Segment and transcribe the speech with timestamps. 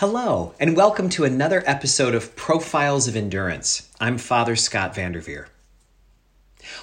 [0.00, 3.88] Hello, and welcome to another episode of Profiles of Endurance.
[3.98, 5.48] I'm Father Scott Vanderveer.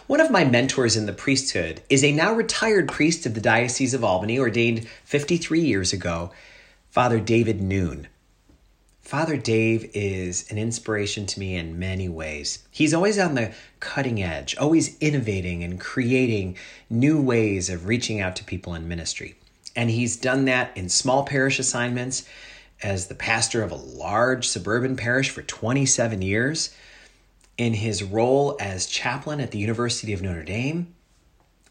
[0.07, 3.93] One of my mentors in the priesthood is a now retired priest of the Diocese
[3.93, 6.31] of Albany, ordained 53 years ago,
[6.89, 8.07] Father David Noon.
[8.99, 12.63] Father Dave is an inspiration to me in many ways.
[12.71, 16.57] He's always on the cutting edge, always innovating and creating
[16.89, 19.35] new ways of reaching out to people in ministry.
[19.75, 22.27] And he's done that in small parish assignments
[22.83, 26.75] as the pastor of a large suburban parish for 27 years,
[27.57, 30.93] in his role as chaplain at the University of Notre Dame,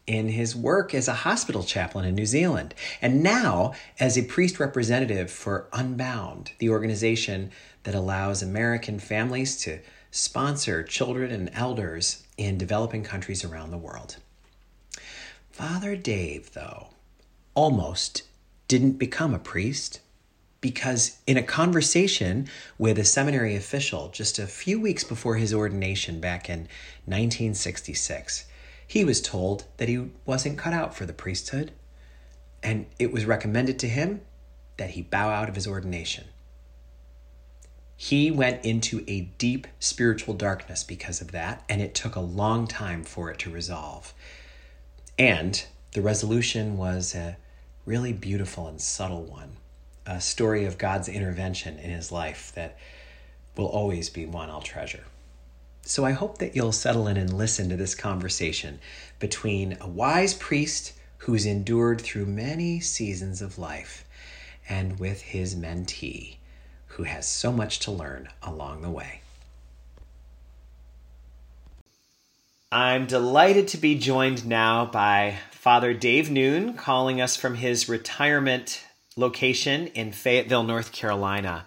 [0.05, 4.59] in his work as a hospital chaplain in New Zealand, and now as a priest
[4.59, 7.51] representative for Unbound, the organization
[7.83, 9.79] that allows American families to
[10.11, 14.17] sponsor children and elders in developing countries around the world.
[15.51, 16.89] Father Dave, though,
[17.53, 18.23] almost
[18.67, 19.99] didn't become a priest
[20.63, 26.21] because in a conversation with a seminary official just a few weeks before his ordination
[26.21, 26.59] back in
[27.03, 28.45] 1966,
[28.87, 31.73] he was told that he wasn't cut out for the priesthood,
[32.63, 34.21] and it was recommended to him
[34.77, 36.27] that he bow out of his ordination.
[37.97, 42.67] He went into a deep spiritual darkness because of that, and it took a long
[42.67, 44.13] time for it to resolve.
[45.19, 47.35] And the resolution was a
[47.85, 49.57] really beautiful and subtle one
[50.05, 52.77] a story of God's intervention in his life that
[53.55, 55.03] will always be one I'll treasure.
[55.85, 58.79] So I hope that you'll settle in and listen to this conversation
[59.19, 64.05] between a wise priest who's endured through many seasons of life
[64.67, 66.37] and with his mentee
[66.87, 69.21] who has so much to learn along the way.
[72.71, 78.83] I'm delighted to be joined now by Father Dave Noon calling us from his retirement
[79.15, 81.65] location in Fayetteville, North Carolina.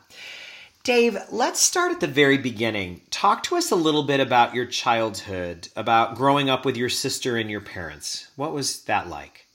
[0.86, 3.00] Dave, let's start at the very beginning.
[3.10, 7.36] Talk to us a little bit about your childhood, about growing up with your sister
[7.36, 8.28] and your parents.
[8.36, 9.48] What was that like?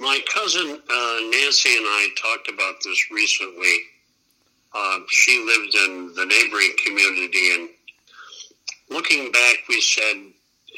[0.00, 3.76] My cousin uh, Nancy and I talked about this recently.
[4.74, 7.68] Uh, she lived in the neighboring community, and
[8.88, 10.16] looking back, we said,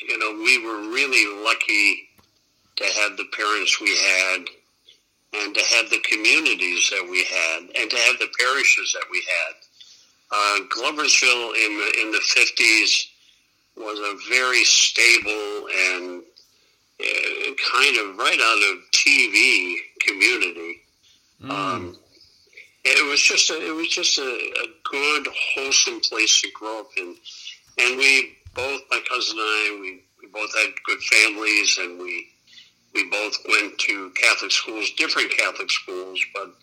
[0.06, 2.08] you know, we were really lucky
[2.76, 4.44] to have the parents we had
[5.34, 9.22] and to have the communities that we had and to have the parishes that we
[9.22, 9.54] had.
[10.30, 13.08] Uh, Gloversville in the in the fifties
[13.76, 16.22] was a very stable and
[17.00, 20.82] uh, kind of right out of TV community.
[21.42, 21.50] Mm.
[21.50, 21.96] Um,
[22.84, 26.90] it was just a, it was just a, a, good wholesome place to grow up
[26.96, 27.16] in,
[27.78, 32.28] and we both my cousin and I we, we both had good families and we
[32.94, 36.54] we both went to Catholic schools, different Catholic schools, but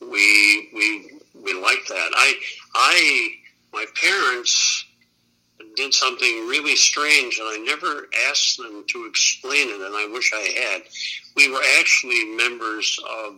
[0.00, 2.10] we we we liked that.
[2.14, 2.34] I
[2.74, 3.30] I
[3.72, 4.84] my parents
[5.76, 10.32] did something really strange, and I never asked them to explain it, and I wish
[10.32, 10.82] I had.
[11.36, 13.36] We were actually members of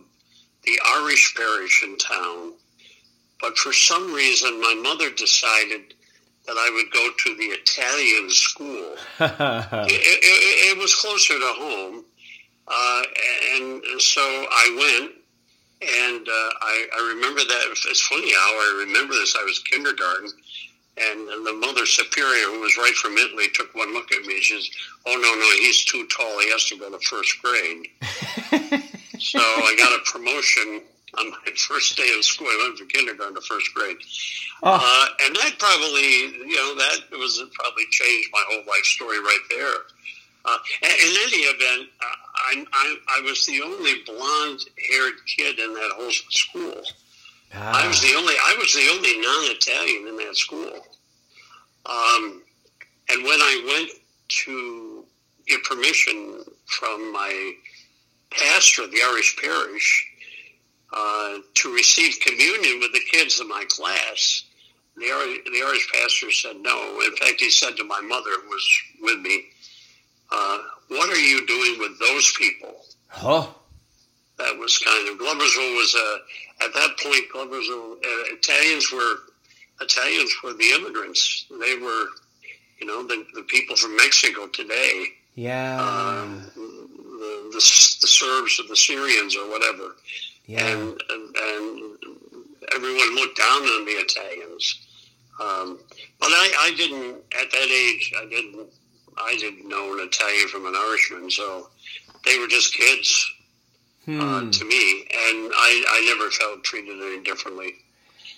[0.63, 2.53] the Irish parish in town,
[3.41, 5.93] but for some reason, my mother decided
[6.45, 8.95] that I would go to the Italian school.
[9.19, 12.05] it, it, it, was closer to home,
[12.67, 13.03] uh,
[13.55, 15.11] and, and, so I went,
[15.81, 17.65] and uh, I, I, remember that.
[17.71, 19.35] It's funny how I remember this.
[19.39, 20.29] I was kindergarten,
[20.97, 24.41] and, and the mother superior, who was right from Italy, took one look at me.
[24.41, 24.69] She says,
[25.05, 26.39] "Oh no, no, he's too tall.
[26.39, 27.87] He has to go to first grade."
[29.19, 30.81] so I got a promotion
[31.17, 32.47] on my first day of school.
[32.47, 33.97] I went from kindergarten to first grade.
[34.63, 34.75] Oh.
[34.75, 39.45] Uh, and that probably, you know, that was probably changed my whole life story right
[39.51, 39.73] there.
[40.45, 45.91] Uh, in any event, uh, I, I, I, was the only blonde-haired kid in that
[45.95, 46.83] whole school.
[47.53, 47.83] Ah.
[47.83, 50.71] I was the only I was the only non-Italian in that school.
[51.85, 52.43] Um,
[53.09, 53.91] and when I went
[54.45, 55.05] to
[55.47, 57.53] get permission from my
[58.31, 60.07] pastor of the Irish parish
[60.93, 64.43] uh, to receive communion with the kids in my class,
[64.97, 67.01] the Irish, the Irish pastor said no.
[67.05, 69.45] In fact, he said to my mother, who was with me,
[70.31, 72.73] uh, what are you doing with those people?
[73.07, 73.47] Huh?
[74.37, 77.23] That was kind of Gloversville was uh, at that point.
[77.33, 79.15] Gloversville uh, Italians were
[79.81, 81.45] Italians were the immigrants.
[81.49, 82.05] They were,
[82.79, 85.05] you know, the, the people from Mexico today.
[85.35, 85.77] Yeah.
[85.79, 86.25] Uh,
[86.55, 89.95] the, the, the Serbs or the Syrians or whatever.
[90.45, 90.65] Yeah.
[90.65, 91.97] And, and, and
[92.75, 94.87] everyone looked down on the Italians.
[95.39, 95.79] Um,
[96.19, 98.13] but I, I didn't at that age.
[98.19, 98.67] I didn't
[99.19, 101.69] I didn't know an Italian from an Irishman, so
[102.25, 103.33] they were just kids
[104.07, 104.21] uh, hmm.
[104.21, 105.01] uh, to me.
[105.01, 107.75] And I I, never felt treated any differently.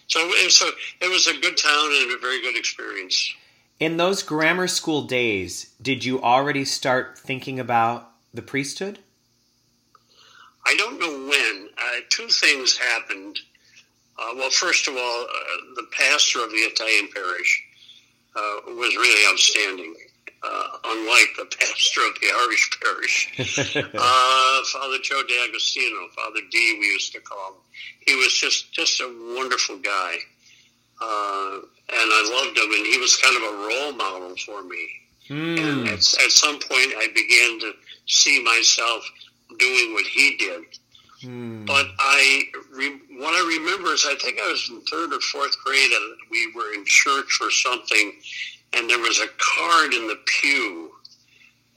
[0.07, 3.31] So it was, a, it was a good town and a very good experience.
[3.79, 8.99] In those grammar school days, did you already start thinking about the priesthood?
[10.65, 11.69] I don't know when.
[11.77, 13.39] Uh, two things happened.
[14.17, 17.63] Uh, well, first of all, uh, the pastor of the Italian parish
[18.35, 19.95] uh, was really outstanding.
[20.41, 26.87] Uh, unlike the pastor of the Irish parish, uh, Father Joe D'Agostino, Father D, we
[26.87, 27.61] used to call him.
[28.05, 30.13] He was just just a wonderful guy,
[31.01, 32.71] and I loved him.
[32.71, 34.87] And he was kind of a role model for me.
[35.29, 35.59] Mm.
[35.59, 37.73] And at, at some point, I began to
[38.07, 39.09] see myself
[39.57, 40.63] doing what he did.
[41.21, 41.65] Hmm.
[41.65, 45.55] But I, re, what I remember is I think I was in third or fourth
[45.63, 48.13] grade, and we were in church for something,
[48.73, 50.91] and there was a card in the pew,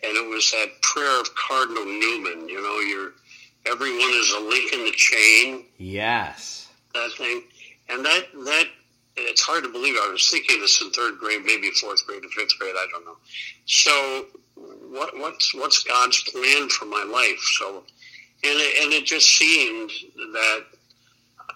[0.03, 2.49] and it was that prayer of Cardinal Newman.
[2.49, 3.13] You know, you're
[3.67, 5.65] everyone is a link in the chain.
[5.79, 7.43] Yes, that thing,
[7.89, 8.67] and that that
[9.17, 12.29] it's hard to believe I was thinking this in third grade, maybe fourth grade or
[12.29, 12.75] fifth grade.
[12.77, 13.17] I don't know.
[13.67, 17.41] So what, what's what's God's plan for my life?
[17.59, 17.85] So,
[18.45, 20.65] and it, and it just seemed that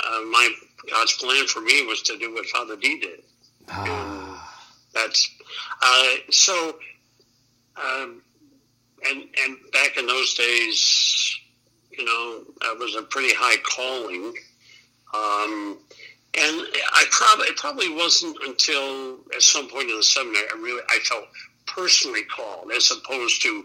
[0.06, 0.50] uh, my
[0.90, 3.22] God's plan for me was to do what Father D did.
[3.68, 4.25] Ah.
[4.96, 5.31] That's
[5.82, 6.76] uh, so.
[7.76, 8.22] Um,
[9.08, 11.38] and and back in those days,
[11.90, 14.32] you know, it was a pretty high calling.
[15.14, 15.78] Um,
[16.34, 20.82] and I probably it probably wasn't until at some point in the seminary I really
[20.88, 21.25] I felt
[21.66, 23.64] personally called as opposed to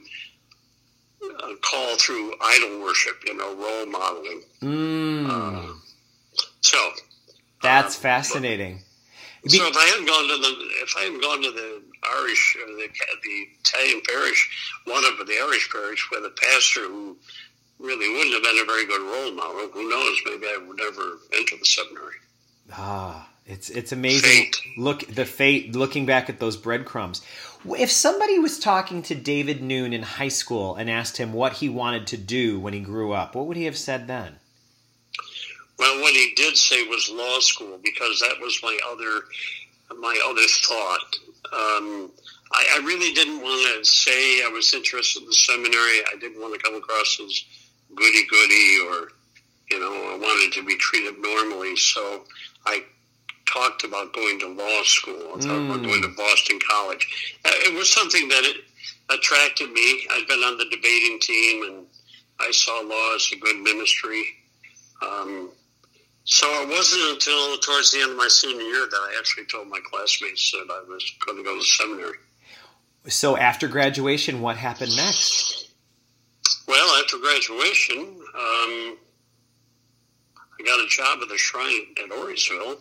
[1.24, 4.42] uh, call through idol worship, you know, role modeling.
[4.62, 5.30] Mm.
[5.30, 5.74] Uh,
[6.62, 6.78] so
[7.62, 8.76] that's um, fascinating.
[8.76, 8.91] But,
[9.48, 10.52] so if I hadn't gone to the
[10.84, 11.82] if I hadn't gone to the
[12.20, 12.88] Irish or the
[13.24, 14.50] the Italian parish,
[14.86, 17.18] one of the Irish parish with a pastor who
[17.80, 20.22] really wouldn't have been a very good role model, who knows?
[20.26, 22.16] Maybe I would never enter the seminary.
[22.74, 24.30] Ah, it's it's amazing.
[24.30, 24.62] Fate.
[24.78, 25.76] Look the fate.
[25.76, 27.22] Looking back at those breadcrumbs.
[27.66, 31.70] If somebody was talking to David Noon in high school and asked him what he
[31.70, 34.38] wanted to do when he grew up, what would he have said then?
[35.82, 39.26] Well, what he did say was law school because that was my other
[40.00, 41.16] my other thought.
[41.52, 42.12] Um,
[42.52, 46.02] I, I, really didn't want to say I was interested in the seminary.
[46.14, 47.44] I didn't want to come across as
[47.96, 49.08] goody goody or
[49.72, 51.76] you know I wanted to be treated normally.
[51.76, 52.26] So
[52.68, 52.84] I
[53.48, 55.30] talked about going to law school.
[55.30, 55.66] I talked mm.
[55.66, 57.40] about going to Boston College.
[57.44, 58.58] Uh, it was something that it
[59.10, 60.06] attracted me.
[60.12, 61.86] I'd been on the debating team, and
[62.40, 64.24] I saw law as a good ministry.
[65.02, 65.50] Um,
[66.24, 69.68] so it wasn't until towards the end of my senior year that I actually told
[69.68, 72.18] my classmates that I was going to go to seminary.
[73.08, 75.70] So after graduation, what happened next?
[76.68, 78.98] Well, after graduation, um,
[80.36, 82.78] I got a job at the shrine at Auriesville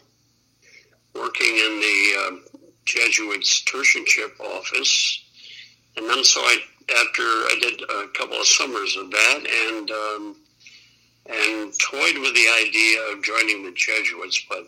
[1.15, 5.25] working in the uh, Jesuits tertianship office.
[5.97, 6.59] And then so I,
[7.01, 10.37] after I did a couple of summers of that and, um,
[11.27, 14.67] and toyed with the idea of joining the Jesuits, but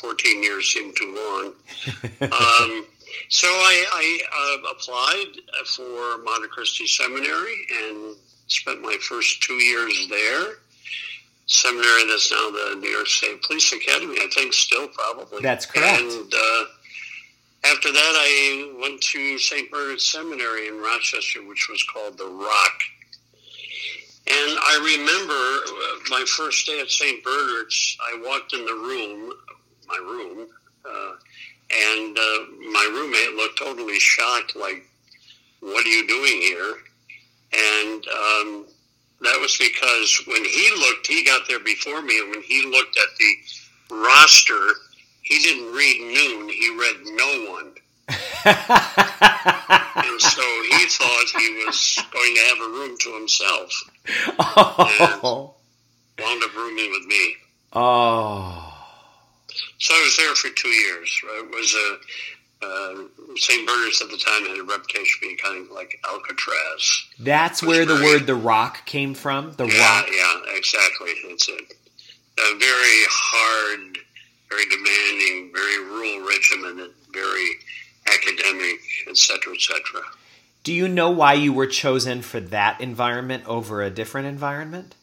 [0.00, 1.46] 14 years seemed too long.
[2.32, 2.86] um,
[3.28, 8.16] so I, I uh, applied for Mater Christi Seminary and
[8.46, 10.54] spent my first two years there
[11.50, 14.16] seminary that's now the New York State Police Academy.
[14.18, 15.42] I think still probably.
[15.42, 16.00] That's correct.
[16.00, 16.64] And uh,
[17.64, 19.70] after that, I went to St.
[19.70, 22.80] Bernard Seminary in Rochester, which was called the Rock.
[24.26, 27.22] And I remember uh, my first day at St.
[27.24, 27.96] Bernard's.
[28.02, 29.32] I walked in the room,
[29.88, 30.46] my room,
[30.84, 31.12] uh,
[31.72, 34.84] and uh, my roommate looked totally shocked, like,
[35.60, 36.74] "What are you doing here?"
[37.52, 38.66] And um,
[39.22, 42.96] that was because when he looked, he got there before me, and when he looked
[42.98, 43.36] at the
[43.90, 44.74] roster,
[45.22, 47.74] he didn't read noon, he read no one.
[50.10, 53.70] and so he thought he was going to have a room to himself.
[54.38, 55.54] Oh.
[56.18, 57.34] And wound up rooming with me.
[57.72, 58.66] Oh.
[59.78, 61.22] So I was there for two years.
[61.24, 61.44] Right?
[61.44, 61.98] It was a
[62.62, 62.94] uh,
[63.36, 63.66] St.
[63.66, 67.06] Bernard's at the time had a reputation being kind of like Alcatraz.
[67.18, 69.52] That's where the word "the Rock" came from.
[69.52, 70.08] The yeah, Rock.
[70.12, 71.10] Yeah, exactly.
[71.24, 73.98] It's a, a very hard,
[74.50, 77.50] very demanding, very rule regimented, very
[78.14, 80.02] academic, etc., etc.
[80.62, 84.94] Do you know why you were chosen for that environment over a different environment?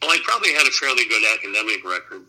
[0.00, 2.22] Well, I probably had a fairly good academic record.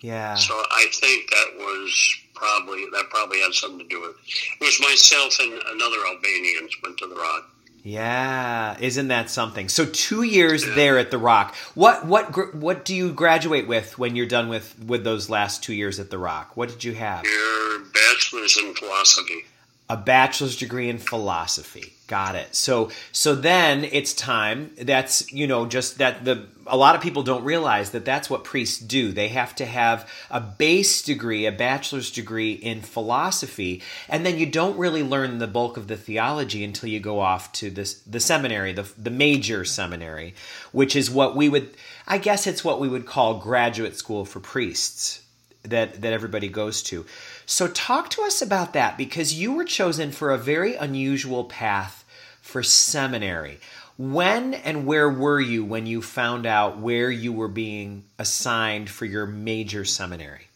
[0.00, 0.34] Yeah.
[0.34, 4.16] So I think that was probably that probably had something to do with it.
[4.60, 7.48] It was myself and another Albanian went to the Rock.
[7.86, 9.68] Yeah, isn't that something?
[9.68, 10.74] So two years yeah.
[10.74, 11.54] there at the Rock.
[11.74, 15.74] What what what do you graduate with when you're done with with those last two
[15.74, 16.56] years at the Rock?
[16.56, 17.24] What did you have?
[17.24, 19.44] Your bachelor's in philosophy
[19.88, 21.93] a bachelor's degree in philosophy.
[22.06, 22.54] Got it.
[22.54, 24.72] So so then it's time.
[24.78, 28.44] That's you know just that the a lot of people don't realize that that's what
[28.44, 29.10] priests do.
[29.10, 34.44] They have to have a base degree, a bachelor's degree in philosophy, and then you
[34.44, 38.20] don't really learn the bulk of the theology until you go off to this the
[38.20, 40.34] seminary, the the major seminary,
[40.72, 41.70] which is what we would
[42.06, 45.23] I guess it's what we would call graduate school for priests
[45.64, 47.04] that that everybody goes to.
[47.46, 52.04] So, talk to us about that because you were chosen for a very unusual path
[52.40, 53.58] for seminary.
[53.96, 59.04] When and where were you when you found out where you were being assigned for
[59.04, 60.48] your major seminary?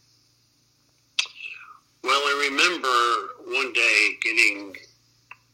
[2.03, 4.75] Well, I remember one day getting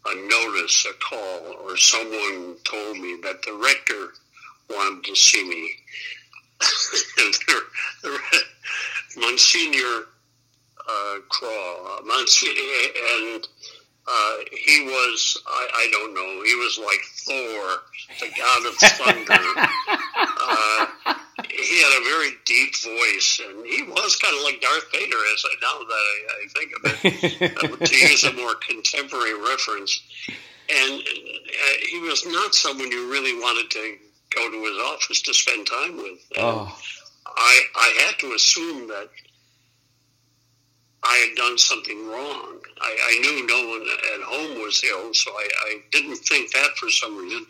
[0.05, 4.13] a notice, a call, or someone told me that the rector
[4.69, 5.71] wanted to see me.
[9.17, 10.05] Monsignor
[10.87, 12.61] uh, Craw, Monsignor,
[13.17, 13.47] and
[14.07, 17.81] uh, he was, I, I, don't know, he was like Thor,
[18.19, 19.33] the god of thunder.
[20.43, 21.15] uh,
[21.49, 25.43] he had a very deep voice, and he was kind of like Darth Vader, as
[25.45, 30.01] I now that I, I think of it, to use a more contemporary reference.
[30.69, 33.97] And uh, he was not someone you really wanted to
[34.35, 36.19] go to his office to spend time with.
[36.35, 36.77] And oh.
[37.25, 39.09] I, I had to assume that
[41.03, 42.59] I had done something wrong.
[42.81, 46.71] I, I, knew no one at home was ill, so I, I, didn't think that
[46.77, 47.45] for some reason.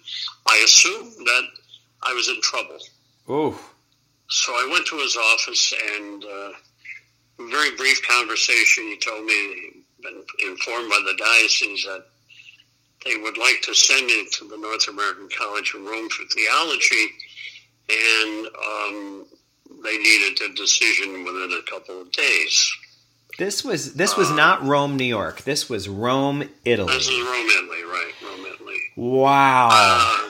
[0.48, 1.48] I assumed that
[2.04, 2.78] I was in trouble.
[3.30, 3.60] Oh.
[4.30, 6.52] So I went to his office and uh,
[7.40, 8.84] a very brief conversation.
[8.86, 12.06] He told me, been informed by the diocese that
[13.06, 17.08] they would like to send me to the North American College in Rome for theology,
[17.90, 19.26] and um,
[19.84, 22.72] they needed a decision within a couple of days.
[23.38, 25.42] This was this was uh, not Rome, New York.
[25.42, 26.94] This was Rome, Italy.
[26.94, 28.12] This is Rome, Italy, right?
[28.24, 28.78] Rome, Italy.
[28.96, 29.68] Wow.
[29.68, 30.30] Uh,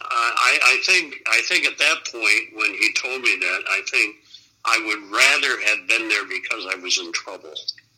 [0.00, 4.16] I, I think I think at that point when he told me that, I think
[4.64, 7.52] I would rather have been there because I was in trouble.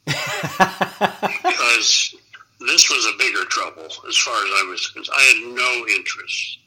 [0.06, 2.14] because
[2.60, 5.16] this was a bigger trouble as far as I was concerned.
[5.16, 6.58] I had no interest.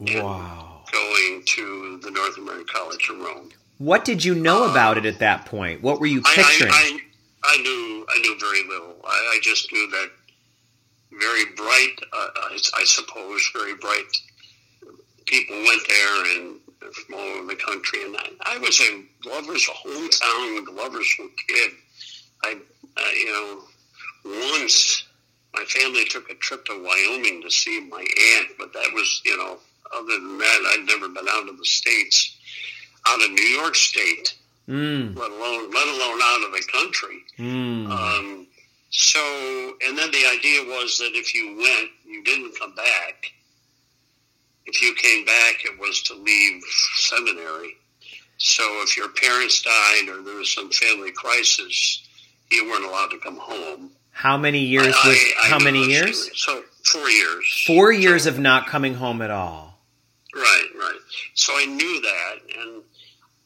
[0.00, 0.73] wow.
[0.94, 3.50] Going to the North American College in Rome.
[3.78, 5.82] What did you know uh, about it at that point?
[5.82, 6.70] What were you picturing?
[6.72, 7.00] I,
[7.44, 8.96] I, I knew I knew very little.
[9.04, 10.10] I, I just knew that
[11.20, 14.04] very bright, uh, I, I, suppose, very bright
[15.26, 16.60] people went there and
[16.92, 18.04] from all over the country.
[18.04, 21.14] And I, I was a Glover's hometown Glover's
[21.48, 21.70] kid.
[22.44, 22.56] I,
[23.14, 23.62] you know,
[24.52, 25.04] once
[25.54, 29.36] my family took a trip to Wyoming to see my aunt, but that was, you
[29.36, 29.58] know,
[29.96, 32.34] other than that, I'd never been out of the states
[33.06, 34.34] out of New York State,
[34.68, 35.16] mm.
[35.16, 37.22] let alone let alone out of the country.
[37.38, 37.90] Mm.
[37.90, 38.46] Um,
[38.90, 39.20] so,
[39.86, 43.26] and then the idea was that if you went, you didn't come back.
[44.66, 46.62] If you came back, it was to leave
[46.96, 47.76] seminary.
[48.38, 52.06] So, if your parents died or there was some family crisis,
[52.50, 53.90] you weren't allowed to come home.
[54.12, 54.96] How many years was?
[55.04, 56.30] I, I how many years?
[56.40, 57.64] So four years.
[57.66, 59.73] Four years so, of not coming home at all.
[60.34, 60.98] Right, right.
[61.34, 62.82] So I knew that, and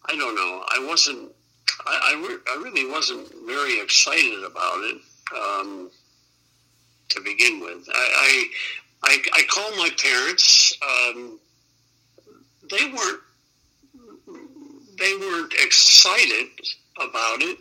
[0.07, 0.65] I don't know.
[0.69, 1.33] I wasn't.
[1.87, 4.97] I, I, re- I really wasn't very excited about it
[5.37, 5.91] um,
[7.11, 7.89] to begin with.
[7.95, 8.49] I,
[9.05, 10.77] I, I, I called my parents.
[10.83, 11.39] Um,
[12.71, 13.21] they weren't.
[14.99, 16.49] They weren't excited
[16.97, 17.59] about it,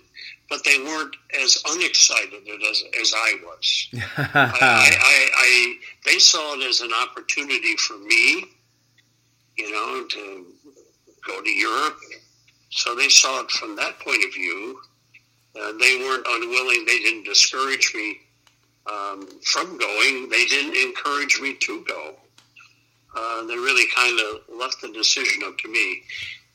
[0.49, 3.87] but they weren't as unexcited as, as I was.
[4.17, 8.45] I, I, I, they saw it as an opportunity for me,
[9.57, 10.45] you know, to
[11.25, 11.97] go to Europe
[12.69, 14.79] so they saw it from that point of view.
[15.59, 16.85] Uh, they weren't unwilling.
[16.85, 18.19] They didn't discourage me
[18.85, 20.29] um, from going.
[20.29, 22.15] They didn't encourage me to go.
[23.15, 26.03] Uh, they really kind of left the decision up to me.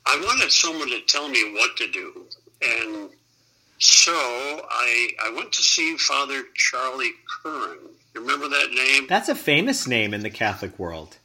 [0.06, 2.26] I wanted someone to tell me what to do.
[2.62, 3.08] And
[3.78, 7.78] so I, I went to see Father Charlie Curran.
[8.14, 9.06] You remember that name?
[9.08, 11.16] That's a famous name in the Catholic world.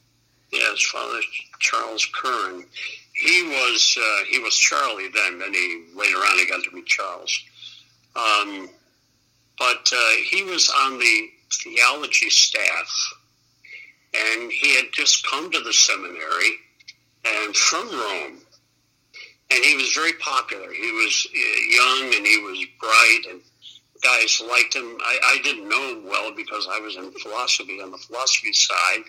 [0.52, 1.20] Yes, Father
[1.60, 2.66] Charles Curran
[3.18, 5.40] he was uh, he was Charlie then.
[5.40, 7.44] Then he later on he got to be Charles.
[8.16, 8.70] Um,
[9.58, 12.90] but uh, he was on the theology staff,
[14.14, 16.52] and he had just come to the seminary
[17.26, 18.38] and from Rome,
[19.50, 20.72] and he was very popular.
[20.72, 23.42] He was uh, young and he was bright, and
[24.04, 24.98] guys liked him.
[25.02, 29.04] I, I didn't know him well because I was in philosophy on the philosophy side,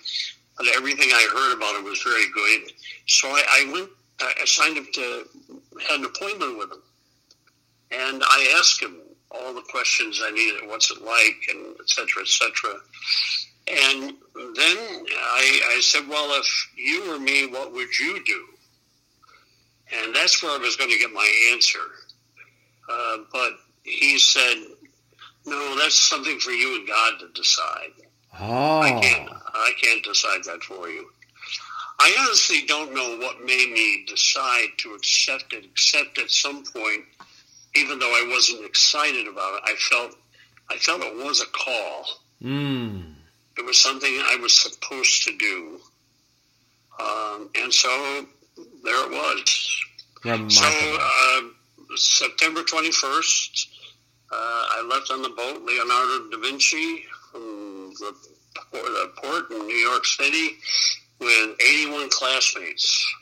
[0.74, 2.72] everything I heard about him was very good.
[3.06, 5.24] So I, I went, I signed up to
[5.88, 6.82] had an appointment with him,
[7.92, 8.96] and I asked him
[9.30, 10.68] all the questions I needed.
[10.68, 12.74] What's it like, and et cetera, et cetera.
[13.68, 14.76] And then
[15.18, 18.46] I, I said, well, if you were me, what would you do?
[19.94, 21.78] And that's where I was going to get my answer.
[22.90, 24.56] Uh, but he said,
[25.46, 27.92] no, that's something for you and God to decide.
[28.40, 28.80] Oh.
[28.80, 31.08] I can't, I can't decide that for you.
[32.00, 37.04] I honestly don't know what made me decide to accept it, except at some point,
[37.74, 40.16] even though I wasn't excited about it, I felt,
[40.70, 42.06] I felt it was a call.
[42.42, 43.14] Mm.
[43.56, 45.80] It was something I was supposed to do.
[47.00, 48.26] Um, and so
[48.84, 49.84] there it was.
[50.24, 50.50] Remarkable.
[50.50, 51.40] So uh,
[51.96, 53.66] September 21st,
[54.30, 57.04] uh, I left on the boat Leonardo da Vinci
[57.98, 58.14] the,
[58.72, 60.56] the port in New York City
[61.20, 63.14] with 81 classmates.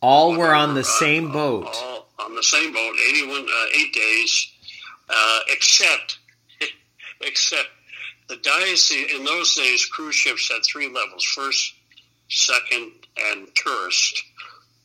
[0.00, 1.66] all were on the Uh, same boat.
[1.66, 4.48] All on the same boat, 81, uh, eight days,
[5.08, 6.18] uh, except,
[7.22, 7.68] except
[8.28, 11.74] the diocese, in those days, cruise ships had three levels, first,
[12.28, 12.92] second,
[13.30, 14.22] and tourist.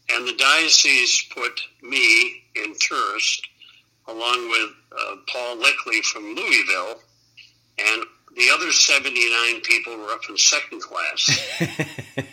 [0.10, 3.48] And the diocese put me in tourist
[4.08, 7.00] along with uh, Paul Leckley from Louisville,
[7.78, 8.04] and
[8.36, 11.30] the other 79 people were up in second class.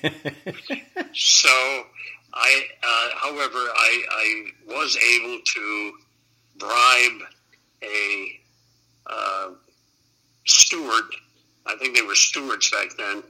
[1.12, 1.48] So,
[2.32, 5.92] I, uh, however, I, I was able to
[6.56, 7.22] bribe
[7.82, 8.40] a
[9.06, 9.48] uh,
[10.46, 11.02] steward.
[11.66, 13.24] I think they were stewards back then.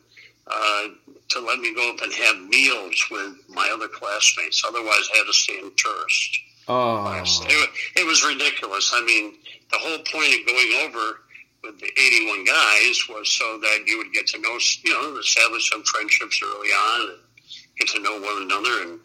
[0.47, 0.89] Uh,
[1.31, 4.63] to let me go up and have meals with my other classmates.
[4.67, 6.39] Otherwise, I had to stay in tourist
[6.71, 7.23] oh.
[7.25, 8.93] It, it was ridiculous.
[8.95, 9.35] I mean,
[9.71, 11.21] the whole point of going over
[11.63, 15.71] with the 81 guys was so that you would get to know, you know, establish
[15.71, 17.19] some friendships early on and
[17.79, 18.83] get to know one another.
[18.83, 19.01] And,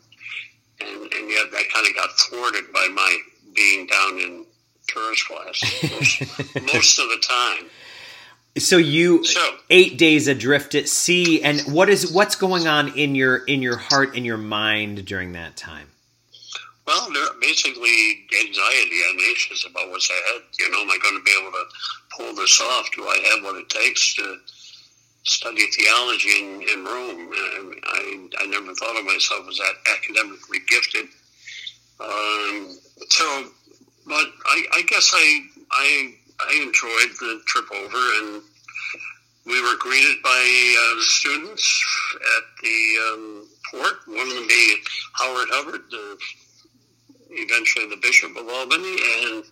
[0.81, 3.17] and, and yet that kind of got thwarted by my
[3.53, 4.45] being down in
[4.88, 6.21] tourist class most,
[6.73, 7.65] most of the time.
[8.58, 13.13] So you So, eight days adrift at sea, and what is what's going on in
[13.13, 15.89] your in your heart and your mind during that time?
[16.88, 20.41] well, there- basically anxiety, I'm anxious about what's ahead.
[20.60, 21.65] You know, am I going to be able to
[22.15, 22.89] pull this off?
[22.95, 24.38] Do I have what it takes to
[25.23, 27.32] study theology in, in Rome?
[27.34, 31.06] I, I, I never thought of myself as that academically gifted.
[31.99, 32.78] Um,
[33.10, 33.45] so,
[34.06, 38.43] but I, I guess I, I, I enjoyed the trip over and
[39.45, 41.86] we were greeted by uh, students
[42.38, 44.78] at the um, port, one of them being
[45.13, 46.17] Howard Hubbard, the,
[47.30, 49.43] eventually the Bishop of Albany, and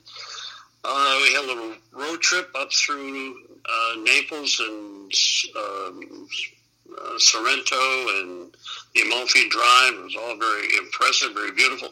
[0.83, 5.11] uh, we had a little road trip up through uh, Naples and
[5.57, 6.27] um,
[7.01, 8.55] uh, Sorrento and
[8.93, 9.93] the Amalfi Drive.
[9.93, 11.89] It was all very impressive, very beautiful.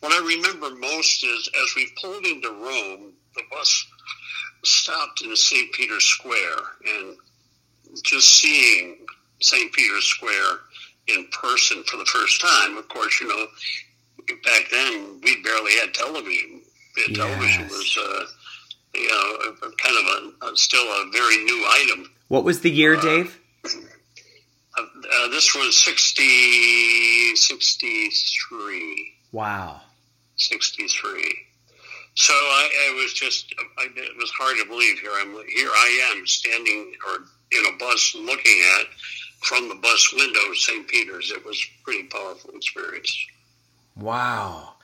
[0.00, 3.86] What I remember most is as we pulled into Rome, the bus
[4.64, 5.72] stopped in St.
[5.72, 7.16] Peter's Square, and
[8.02, 8.98] just seeing
[9.40, 9.72] St.
[9.72, 10.60] Peter's Square
[11.08, 12.76] in person for the first time.
[12.76, 13.46] Of course, you know,
[14.44, 16.62] back then we barely had television.
[16.96, 18.24] The Television was, uh,
[18.94, 20.04] you know, kind of
[20.42, 22.10] a, a still a very new item.
[22.28, 23.38] What was the year, Dave?
[23.64, 23.68] Uh,
[24.78, 29.12] uh, this was 60, 63.
[29.32, 29.80] Wow.
[30.36, 31.36] 63.
[32.14, 36.12] So I, I was just, I, it was hard to believe here I'm, here I
[36.14, 38.86] am standing or in a bus looking at
[39.42, 40.88] from the bus window St.
[40.88, 41.30] Peter's.
[41.30, 43.14] It was a pretty powerful experience.
[43.96, 44.74] Wow.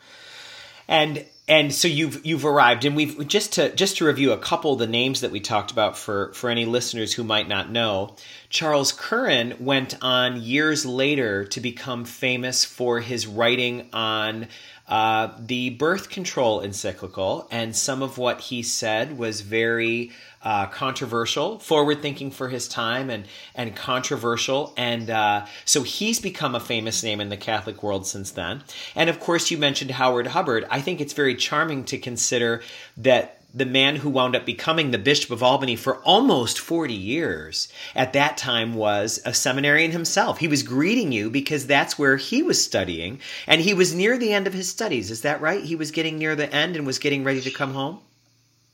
[0.89, 4.73] And and so you've you've arrived and we've just to just to review a couple
[4.73, 8.15] of the names that we talked about for for any listeners who might not know.
[8.49, 14.47] Charles Curran went on years later to become famous for his writing on
[14.89, 20.11] uh, the birth control encyclical, and some of what he said was very
[20.43, 24.73] uh, controversial, forward thinking for his time, and and controversial.
[24.77, 28.65] And uh, so he's become a famous name in the Catholic world since then.
[28.95, 30.67] And of course, you mentioned Howard Hubbard.
[30.71, 32.63] I think it's very charming to consider
[32.97, 37.69] that the man who wound up becoming the Bishop of Albany for almost 40 years
[37.95, 40.39] at that time was a seminarian himself.
[40.39, 44.33] He was greeting you because that's where he was studying, and he was near the
[44.33, 45.11] end of his studies.
[45.11, 45.63] Is that right?
[45.63, 48.01] He was getting near the end and was getting ready to come home?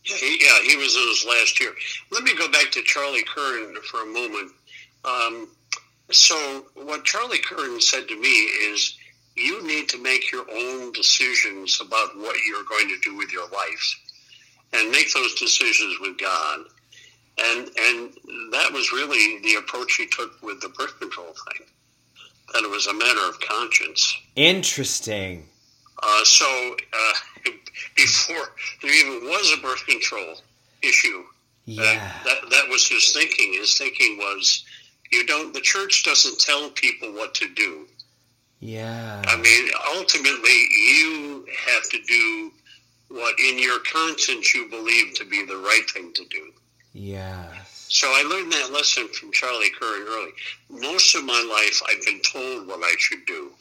[0.04, 1.72] Yeah, he, yeah, he was in his last year.
[2.12, 4.52] Let me go back to Charlie Curran for a moment.
[5.04, 5.48] Um,
[6.10, 8.96] so, what Charlie Curran said to me is,
[9.36, 13.48] you need to make your own decisions about what you're going to do with your
[13.50, 13.96] life.
[14.72, 16.60] And make those decisions with God.
[17.40, 18.10] And and
[18.52, 21.66] that was really the approach he took with the birth control thing.
[22.52, 24.16] That it was a matter of conscience.
[24.36, 25.46] Interesting.
[26.02, 27.12] Uh, so uh,
[27.96, 28.48] before
[28.82, 30.36] there even was a birth control
[30.82, 31.22] issue,
[31.66, 31.82] Yeah.
[31.84, 33.52] that, that that was his thinking.
[33.54, 34.64] His thinking was,
[35.12, 35.52] you don't.
[35.54, 37.86] The church doesn't tell people what to do.
[38.60, 39.22] Yeah.
[39.26, 42.52] I mean, ultimately, you have to do
[43.08, 46.52] what in your conscience you believe to be the right thing to do.
[46.92, 47.46] Yeah.
[47.90, 50.32] So I learned that lesson from Charlie Curran early.
[50.68, 53.52] Most of my life, I've been told what I should do,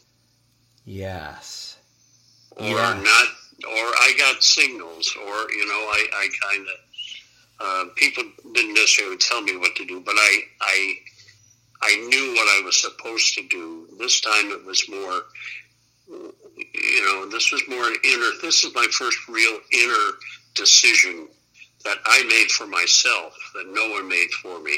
[0.86, 1.78] Yes.
[2.58, 2.94] or Yeah.
[3.02, 3.28] not,
[3.64, 6.76] or I got signals, or you know, I, I kind of
[7.60, 10.94] uh, people didn't necessarily tell me what to do, but I, I,
[11.82, 13.88] I knew what I was supposed to do.
[13.98, 15.24] This time, it was more,
[16.58, 18.32] you know, this was more an inner.
[18.42, 20.12] This is my first real inner
[20.56, 21.28] decision
[21.86, 24.78] that I made for myself that no one made for me.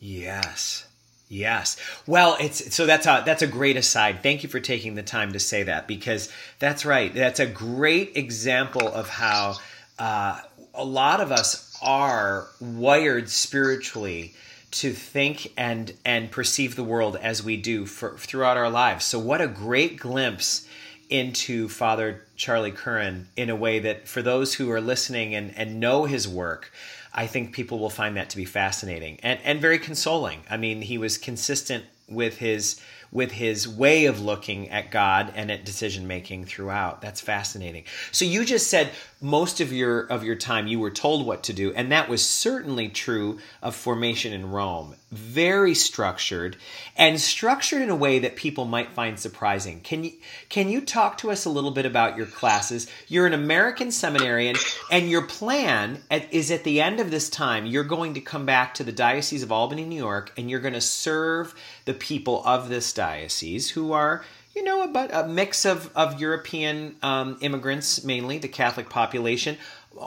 [0.00, 0.86] Yes.
[1.28, 1.76] Yes.
[2.08, 4.20] Well, it's so that's a that's a great aside.
[4.22, 7.14] Thank you for taking the time to say that because that's right.
[7.14, 9.54] That's a great example of how
[9.98, 10.40] uh,
[10.74, 14.34] a lot of us are wired spiritually
[14.72, 19.04] to think and and perceive the world as we do for, throughout our lives.
[19.04, 20.66] So what a great glimpse
[21.10, 25.80] into Father Charlie Curran in a way that for those who are listening and, and
[25.80, 26.72] know his work,
[27.12, 30.40] I think people will find that to be fascinating and, and very consoling.
[30.48, 32.80] I mean, he was consistent with his
[33.12, 37.00] with his way of looking at God and at decision making throughout.
[37.00, 37.84] That's fascinating.
[38.12, 41.52] So you just said most of your of your time you were told what to
[41.52, 44.94] do, and that was certainly true of formation in Rome.
[45.10, 46.56] Very structured
[46.96, 49.80] and structured in a way that people might find surprising.
[49.80, 50.12] Can you
[50.48, 52.86] can you talk to us a little bit about your classes?
[53.08, 54.56] You're an American seminarian,
[54.90, 58.46] and your plan at, is at the end of this time you're going to come
[58.46, 62.42] back to the Diocese of Albany, New York, and you're going to serve the people
[62.46, 64.14] of this diocese who are
[64.54, 69.56] you know about a mix of, of european um, immigrants mainly the catholic population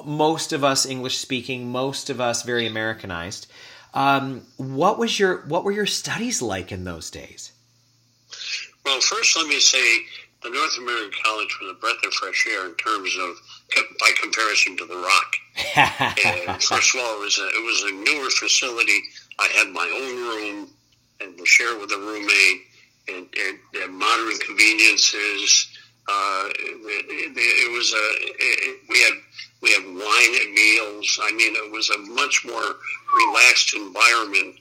[0.06, 3.48] most of us english speaking most of us very americanized
[3.96, 7.52] um, what was your what were your studies like in those days
[8.86, 9.88] Well, first, let me say
[10.44, 13.30] the North American College was a breath of fresh air in terms of
[14.00, 15.36] by comparison to the Rock.
[16.26, 19.00] And first of all, it was a, it was a newer facility.
[19.40, 20.70] I had my own room
[21.22, 22.62] and was share with a roommate,
[23.08, 25.68] and, and, and modern conveniences.
[26.08, 28.06] Uh, it, it, it was a
[28.38, 29.14] it, we had
[29.62, 31.20] we had wine at meals.
[31.24, 32.76] I mean, it was a much more
[33.28, 34.60] relaxed environment.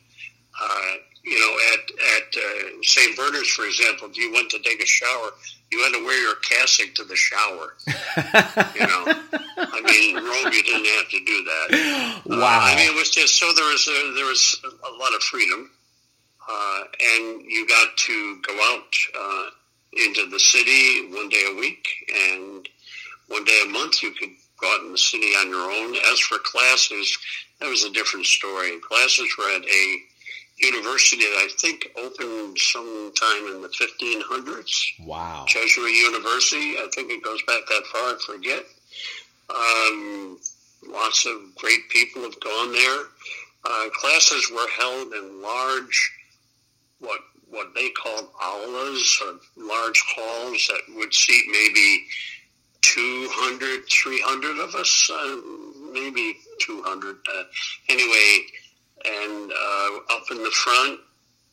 [0.61, 3.17] Uh, you know, at at uh, St.
[3.17, 5.31] Bernard's, for example, if you went to take a shower,
[5.71, 7.75] you had to wear your cassock to the shower.
[7.87, 9.05] you know,
[9.57, 12.19] I mean, in Rome, you didn't have to do that.
[12.23, 15.15] Uh, wow I mean, it was just so there was a, there was a lot
[15.15, 15.71] of freedom,
[16.51, 19.51] uh, and you got to go out uh,
[19.93, 22.69] into the city one day a week, and
[23.29, 25.95] one day a month you could go out in the city on your own.
[26.13, 27.17] As for classes,
[27.61, 28.79] that was a different story.
[28.81, 29.97] Classes were at a
[30.59, 35.07] university that I think opened sometime in the 1500s.
[35.07, 36.77] wow Jesuit University.
[36.79, 38.15] I think it goes back that far.
[38.15, 38.65] I forget.
[39.51, 40.39] Um,
[40.89, 43.05] lots of great people have gone there.
[43.65, 46.13] Uh, classes were held in large,
[47.03, 52.07] what what they called aulas, or large halls that would seat maybe
[52.81, 55.37] 200, 300 of us, uh,
[55.93, 57.17] maybe 200.
[57.17, 57.43] Uh,
[57.91, 58.39] anyway,
[59.05, 60.99] and uh, up in the front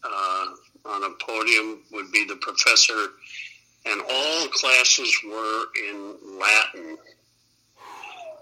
[0.05, 0.45] uh,
[0.85, 3.07] on a podium would be the professor,
[3.85, 6.97] and all classes were in Latin.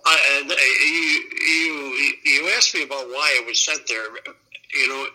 [0.06, 4.06] I, you, you, you asked me about why I was sent there.
[4.74, 5.06] You know,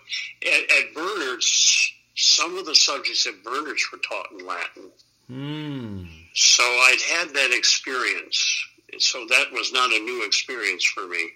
[0.46, 4.90] at, at Bernard's, some of the subjects at Bernard's were taught in Latin.
[5.28, 6.04] Hmm.
[6.34, 8.66] So I'd had that experience.
[8.98, 11.30] So that was not a new experience for me.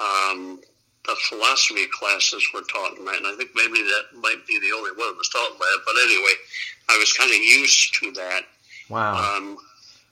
[0.00, 0.60] Um,
[1.04, 3.26] the philosophy classes were taught in Latin.
[3.26, 5.82] I think maybe that might be the only one that was taught in Latin.
[5.84, 6.34] But anyway,
[6.88, 8.42] I was kind of used to that.
[8.88, 9.56] wow Um,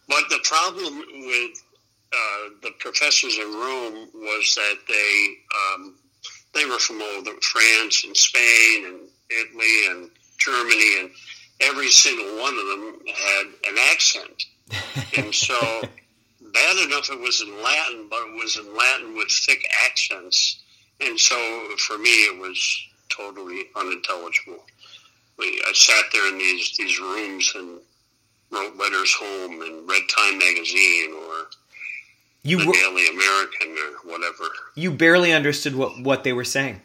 [0.09, 1.63] but the problem with
[2.13, 5.35] uh, the professors in Rome was that they
[5.75, 5.95] um,
[6.55, 11.11] they were from all the France and Spain and Italy and Germany, and
[11.61, 14.45] every single one of them had an accent.
[15.17, 15.83] And so,
[16.53, 20.61] bad enough it was in Latin, but it was in Latin with thick accents.
[21.01, 21.37] And so,
[21.79, 22.59] for me, it was
[23.09, 24.65] totally unintelligible.
[25.39, 27.81] We, I sat there in these, these rooms and
[28.51, 31.47] wrote letters home and read Time magazine or
[32.43, 34.45] You the were, Daily American or whatever.
[34.75, 36.81] you barely understood what what they were saying.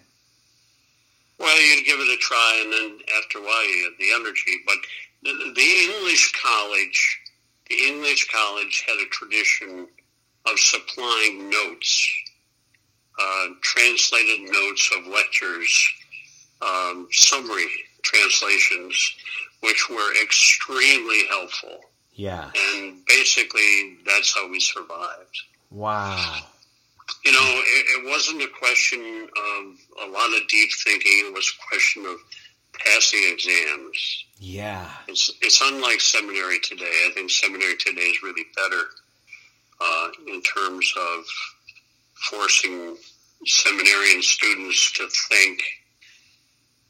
[1.37, 4.61] Well, you'd give it a try, and then after a while, you had the energy.
[4.65, 4.77] But
[5.23, 7.19] the, the English college,
[7.69, 9.87] the English college had a tradition
[10.45, 12.09] of supplying notes,
[13.19, 15.89] uh, translated notes of lectures,
[16.61, 17.67] um, summary
[18.03, 19.15] translations,
[19.61, 21.79] which were extremely helpful.
[22.15, 22.49] Yeah.
[22.73, 25.43] And basically, that's how we survived.
[25.69, 26.37] Wow.
[27.23, 31.25] You know, it, it wasn't a question of a lot of deep thinking.
[31.27, 32.15] It was a question of
[32.73, 34.25] passing exams.
[34.39, 34.89] Yeah.
[35.07, 36.91] It's it's unlike seminary today.
[37.07, 38.81] I think seminary today is really better
[39.81, 41.25] uh, in terms of
[42.29, 42.97] forcing
[43.45, 45.61] seminarian students to think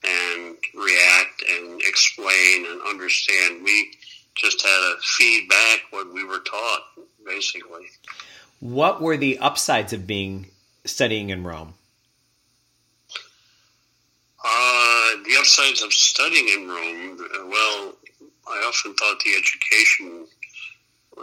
[0.04, 3.64] and react and explain and understand.
[3.64, 3.92] We
[4.36, 6.82] just had to feed back what we were taught,
[7.26, 7.88] basically.
[8.60, 10.48] What were the upsides of being
[10.86, 11.74] studying in Rome?
[14.44, 17.18] Uh, the upsides of studying in Rome,
[17.50, 17.96] well,
[18.48, 20.28] I often thought the education,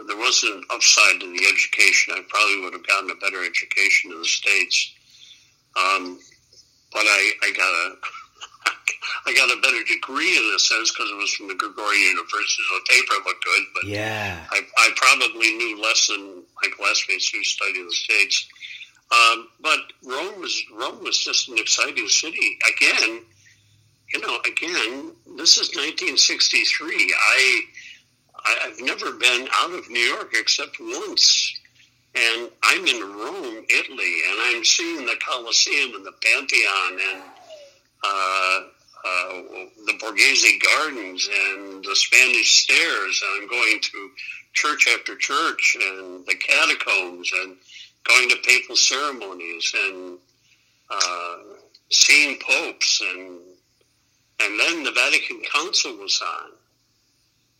[0.07, 2.13] there wasn't an upside to the education.
[2.17, 4.93] I probably would have gotten a better education in the States.
[5.77, 6.19] Um,
[6.91, 7.95] but I, I got a,
[9.25, 12.63] I got a better degree in a sense because it was from the Gregorian University,
[12.69, 13.63] so the paper looked good.
[13.73, 14.45] But Yeah.
[14.51, 18.47] I, I probably knew less than my classmates who studied in the states.
[19.11, 22.57] Um, but Rome was Rome was just an exciting city.
[22.75, 23.21] Again,
[24.13, 27.13] you know, again, this is 1963.
[27.13, 27.61] I,
[28.45, 31.53] I I've never been out of New York except once,
[32.15, 37.23] and I'm in Rome, Italy, and I'm seeing the Colosseum and the Pantheon and
[38.03, 38.59] uh,
[39.05, 39.41] uh,
[39.85, 44.11] the Borghese Gardens and the Spanish Stairs, and I'm going to
[44.53, 47.57] church after church and the catacombs and
[48.03, 50.17] going to papal ceremonies and
[50.89, 51.37] uh,
[51.89, 53.39] seeing popes and
[54.39, 56.49] and then the Vatican Council was on,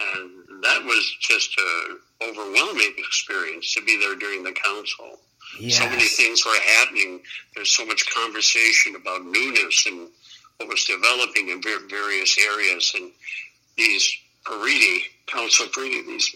[0.02, 5.20] and that was just a overwhelming experience to be there during the council.
[5.70, 7.22] So many things were happening.
[7.56, 10.10] There's so much conversation about newness and
[10.58, 12.92] what was developing in various areas.
[12.96, 13.12] And
[13.78, 16.36] these periti, Council periti, these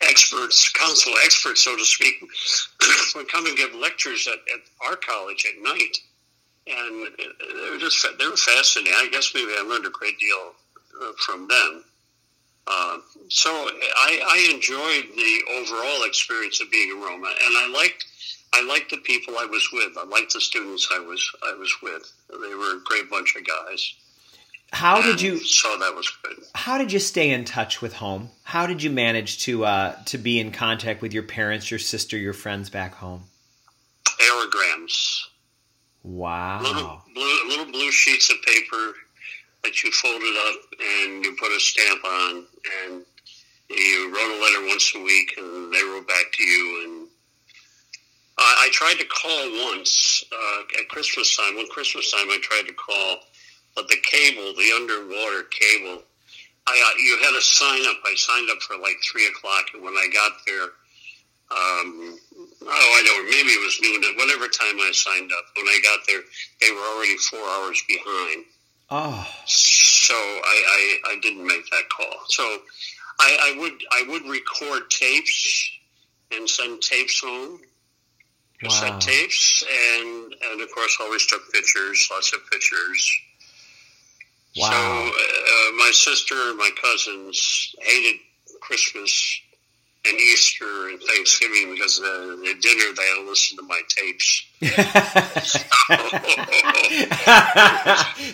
[0.00, 2.14] experts, council experts, so to speak,
[3.14, 5.96] would come and give lectures at, at our college at night.
[6.66, 8.92] And they were just they were fascinating.
[8.94, 10.52] I guess maybe I learned a great deal
[11.02, 11.84] uh, from them.
[12.66, 18.04] Uh, so I, I enjoyed the overall experience of being in Roma, and I liked
[18.52, 19.96] I liked the people I was with.
[19.98, 22.12] I liked the students I was I was with.
[22.30, 23.94] They were a great bunch of guys.
[24.72, 26.36] How did you So that was good.
[26.54, 28.28] how did you stay in touch with home?
[28.42, 32.16] How did you manage to uh, to be in contact with your parents, your sister,
[32.18, 33.24] your friends back home?
[34.20, 35.24] Aerograms,
[36.04, 36.18] little
[36.82, 37.02] Wow.
[37.14, 38.94] blue little blue sheets of paper
[39.62, 42.46] that you folded up and you put a stamp on,
[42.84, 43.04] and
[43.70, 46.84] you wrote a letter once a week, and they wrote back to you.
[46.84, 46.97] And
[48.38, 51.56] I, I tried to call once uh, at Christmas time.
[51.56, 53.18] One Christmas time, I tried to call,
[53.74, 56.02] but the cable, the underwater cable,
[56.66, 57.96] I uh, you had to sign up.
[58.04, 60.68] I signed up for like three o'clock, and when I got there.
[61.50, 62.18] Um,
[62.60, 63.24] oh, I don't.
[63.24, 64.04] Maybe it was noon.
[64.04, 66.20] At whatever time I signed up, when I got there,
[66.60, 68.44] they were already four hours behind.
[68.90, 72.20] Oh, So I, I, I didn't make that call.
[72.28, 72.42] So
[73.20, 75.70] I, I would I would record tapes
[76.32, 77.60] and send tapes home,
[78.62, 78.98] cassette Wow.
[78.98, 83.10] tapes, and and of course always took pictures, lots of pictures.
[84.56, 84.70] Wow.
[84.70, 88.16] So uh, my sister and my cousins hated
[88.60, 89.40] Christmas
[90.06, 94.44] and Easter and Thanksgiving because uh, at dinner they had to listen to my tapes.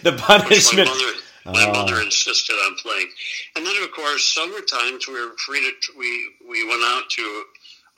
[0.02, 0.88] the which my punishment.
[0.88, 1.12] mother,
[1.46, 1.72] my Oh.
[1.72, 3.08] mother insisted on playing.
[3.56, 7.44] And then, of course, summer times we were free to we we went out to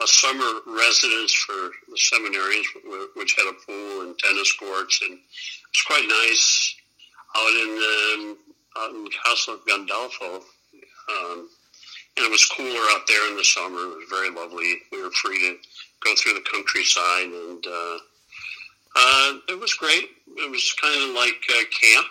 [0.01, 2.67] a summer residence for the seminaries,
[3.15, 6.75] which had a pool and tennis courts, and it was quite nice
[7.35, 8.37] out in um,
[8.77, 10.43] out in Castel Gandolfo.
[11.09, 11.49] Um,
[12.17, 13.79] and it was cooler out there in the summer.
[13.79, 14.81] It was very lovely.
[14.91, 15.55] We were free to
[16.03, 17.97] go through the countryside, and uh,
[18.95, 20.09] uh, it was great.
[20.35, 22.07] It was kind of like uh, camp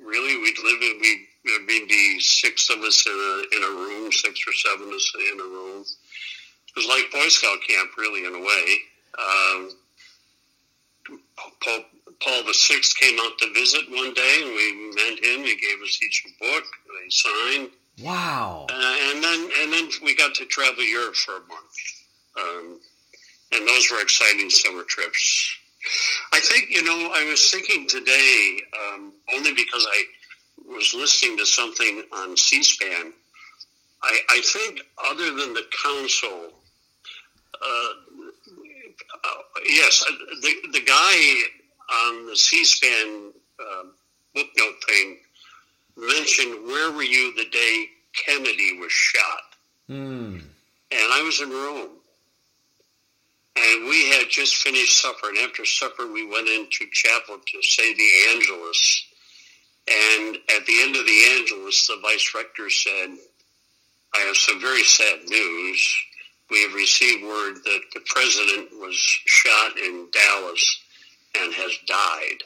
[0.00, 4.12] really we'd live in we there'd be six of us in a in a room
[4.12, 5.84] six or seven of us in a room
[6.76, 8.76] was like boy scout camp really in a way
[9.18, 9.70] um,
[11.62, 11.80] paul,
[12.20, 15.80] paul the sixth came out to visit one day and we met him he gave
[15.82, 17.70] us each a book they signed
[18.02, 18.66] Wow.
[18.68, 21.76] uh, and then and then we got to travel Europe for a month.
[22.38, 22.80] Um,
[23.52, 25.56] and those were exciting summer trips.
[26.32, 28.60] I think you know I was thinking today
[28.92, 30.04] um, only because I
[30.68, 33.12] was listening to something on C-SPAN.
[34.02, 36.52] I, I think other than the council,
[39.68, 41.42] yes, uh, the the guy
[41.92, 43.82] on the C-SPAN uh,
[44.34, 45.18] book note thing
[45.96, 49.56] mentioned where were you the day Kennedy was shot,
[49.88, 50.40] mm.
[50.40, 51.90] and I was in Rome.
[53.58, 57.94] And we had just finished supper, and after supper, we went into chapel to say
[57.94, 59.06] the Angelus.
[59.88, 63.16] And at the end of the Angelus, the vice rector said,
[64.14, 65.96] I have some very sad news.
[66.50, 70.80] We have received word that the president was shot in Dallas
[71.38, 72.42] and has died.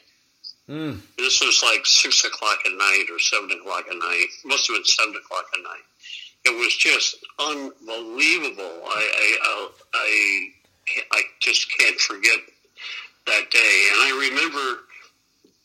[0.68, 1.00] Mm.
[1.18, 4.26] This was like six o'clock at night or seven o'clock at night.
[4.44, 5.84] Must have been seven o'clock at night.
[6.44, 8.80] It was just unbelievable.
[8.86, 10.48] I, I, I,
[11.12, 12.38] I just can't forget
[13.26, 13.88] that day.
[13.92, 14.80] And I remember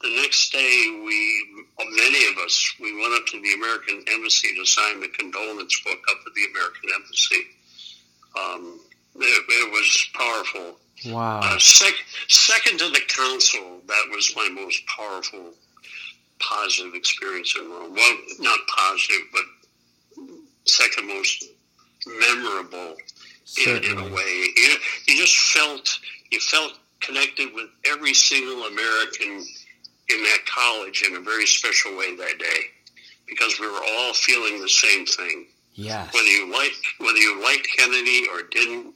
[0.02, 4.66] the next day, we many of us we went up to the American Embassy to
[4.66, 7.42] sign the condolence book up at the American Embassy.
[8.38, 8.80] Um,
[9.16, 10.78] it, it, was powerful.
[11.08, 11.40] Wow.
[11.44, 15.54] Uh, sec- second to the council, that was my most powerful,
[16.40, 17.94] positive experience in Rome.
[17.94, 19.44] Well, not positive, but
[20.66, 21.46] second most
[22.06, 22.96] memorable
[23.66, 24.46] in, in, a way.
[24.58, 24.76] You,
[25.08, 26.00] you just felt
[26.32, 29.46] you felt connected with every single American
[30.10, 32.60] in that college in a very special way that day
[33.28, 35.48] because we were all feeling the same thing.
[35.76, 36.14] Yes.
[36.14, 38.94] Whether you liked whether you liked Kennedy or didn't,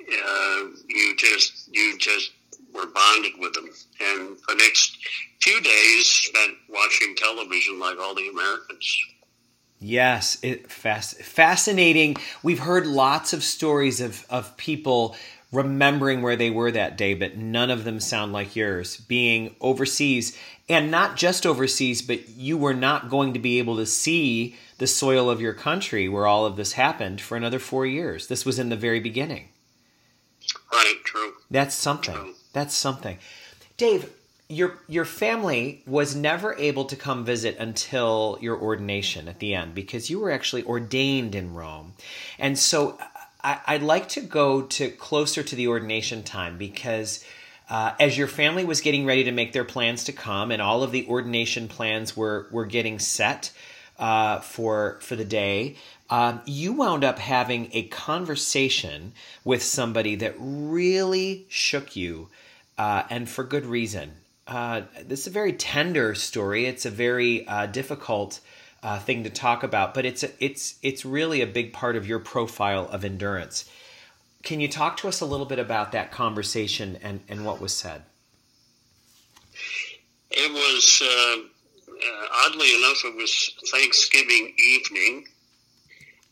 [0.00, 2.32] uh, you just you just
[2.74, 3.70] were bonded with him.
[4.00, 4.98] And the next
[5.40, 8.98] few days spent watching television like all the Americans.
[9.78, 12.16] Yes, it fast, fascinating.
[12.42, 15.14] We've heard lots of stories of, of people
[15.54, 18.96] remembering where they were that day, but none of them sound like yours.
[18.96, 20.36] Being overseas,
[20.68, 24.86] and not just overseas, but you were not going to be able to see the
[24.86, 28.26] soil of your country where all of this happened for another four years.
[28.26, 29.48] This was in the very beginning.
[30.72, 31.34] Right, true.
[31.50, 32.14] That's something.
[32.14, 32.34] True.
[32.52, 33.18] That's something.
[33.76, 34.10] Dave,
[34.48, 39.74] your your family was never able to come visit until your ordination at the end
[39.74, 41.94] because you were actually ordained in Rome.
[42.38, 42.98] And so
[43.44, 47.24] I, would like to go to closer to the ordination time because
[47.68, 50.82] uh, as your family was getting ready to make their plans to come, and all
[50.82, 53.52] of the ordination plans were were getting set
[53.98, 55.76] uh, for for the day,
[56.10, 59.12] um, you wound up having a conversation
[59.44, 62.28] with somebody that really shook you,
[62.76, 64.12] uh, and for good reason.
[64.46, 66.66] Uh, this is a very tender story.
[66.66, 68.40] It's a very uh, difficult
[68.84, 72.06] uh, thing to talk about, but it's a, it's it's really a big part of
[72.06, 73.68] your profile of endurance.
[74.42, 77.72] Can you talk to us a little bit about that conversation and, and what was
[77.72, 78.02] said?
[80.30, 81.40] It was uh,
[81.90, 85.28] uh, oddly enough, it was Thanksgiving evening,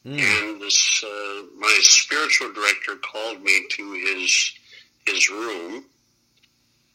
[0.05, 0.21] mm.
[0.21, 4.53] and this uh, my spiritual director called me to his
[5.07, 5.87] his room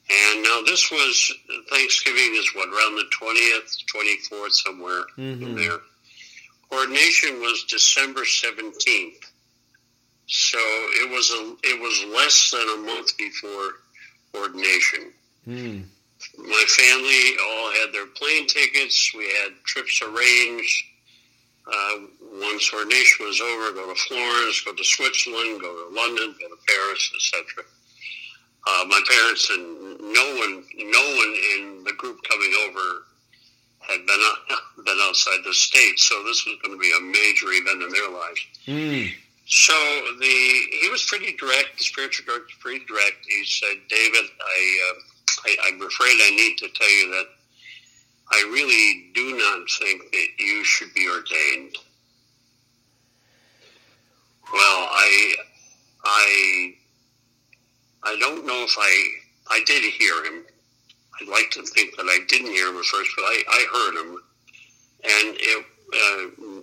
[0.10, 1.34] and now this was
[1.70, 5.44] Thanksgiving is what around the twentieth, twenty fourth, somewhere mm-hmm.
[5.44, 5.80] in there.
[6.72, 9.32] Ordination was December seventeenth,
[10.28, 13.74] so it was a it was less than a month before
[14.36, 15.12] ordination.
[15.48, 15.84] Mm.
[16.38, 19.14] My family all had their plane tickets.
[19.16, 20.84] We had trips arranged.
[21.68, 22.00] Uh,
[22.40, 26.58] once ordination was over, go to Florence, go to Switzerland, go to London, go to
[26.66, 27.66] Paris, etc.
[28.68, 33.06] Uh, my parents and no one, no one in the group coming over
[33.80, 37.48] had been out, been outside the state, so this was going to be a major
[37.52, 38.46] event in their lives.
[38.68, 39.14] Mm.
[39.46, 39.74] So
[40.20, 41.78] the he was pretty direct.
[41.78, 43.26] The spiritual director was pretty direct.
[43.30, 45.00] He said, "David, I, uh,
[45.46, 47.28] I I'm afraid I need to tell you that
[48.34, 51.78] I really do not think that you should be ordained."
[54.52, 55.36] Well, I
[56.04, 56.74] I
[58.08, 58.94] I don't know if I
[59.50, 60.44] I did hear him.
[61.20, 64.02] I'd like to think that I didn't hear him at first, but I, I heard
[64.02, 64.18] him.
[65.04, 66.62] And it, uh,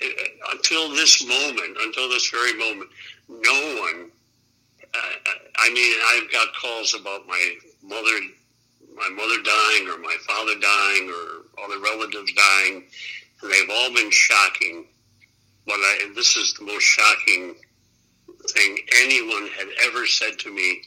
[0.00, 2.90] it, until this moment, until this very moment,
[3.28, 4.10] no one,
[4.94, 8.20] uh, I mean, I've got calls about my mother,
[8.94, 12.84] my mother dying or my father dying or other relatives dying,
[13.42, 14.86] and they've all been shocking.
[15.66, 17.54] But I, this is the most shocking
[18.50, 20.82] thing anyone had ever said to me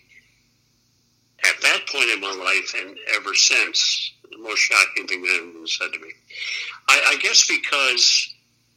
[1.43, 5.67] at that point in my life and ever since, the most shocking thing that anyone
[5.67, 6.09] said to me.
[6.89, 8.33] I, I guess because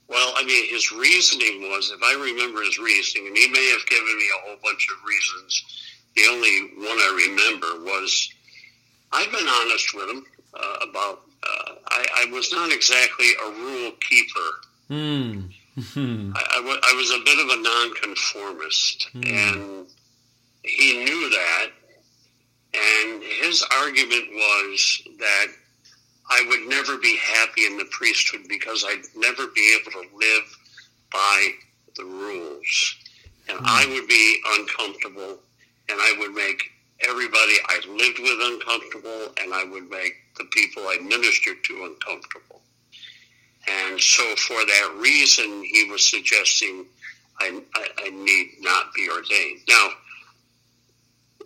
[0.09, 3.87] Well, I mean, his reasoning was, if I remember his reasoning, and he may have
[3.87, 5.64] given me a whole bunch of reasons.
[6.16, 8.28] The only one I remember was
[9.12, 11.22] I've been honest with him uh, about.
[11.43, 14.49] Uh, I, I, was not exactly a rule keeper.
[14.91, 15.51] Mm.
[16.37, 19.28] I, I, w- I was a bit of a nonconformist, mm.
[19.28, 19.87] and
[20.62, 21.70] he knew that.
[22.72, 25.47] And his argument was that
[26.31, 30.59] I would never be happy in the priesthood because I'd never be able to live
[31.12, 31.49] by
[31.97, 32.97] the rules.
[33.49, 33.64] And mm.
[33.66, 35.41] I would be uncomfortable
[35.89, 36.70] and I would make
[37.01, 42.61] everybody I lived with uncomfortable and I would make the people I ministered to uncomfortable.
[43.68, 46.86] And so for that reason, he was suggesting
[47.40, 49.61] I, I, I need not be ordained.
[49.68, 49.88] Now,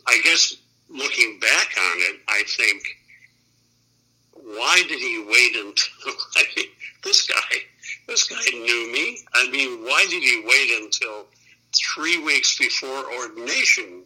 [0.07, 0.57] I guess
[0.89, 2.83] looking back on it, I think
[4.33, 6.67] why did he wait until I mean,
[7.03, 7.57] this guy
[8.07, 11.27] this guy knew me i mean why did he wait until
[11.75, 14.03] three weeks before ordination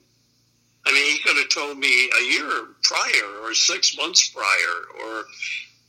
[0.86, 5.24] i mean he could have told me a year prior or six months prior or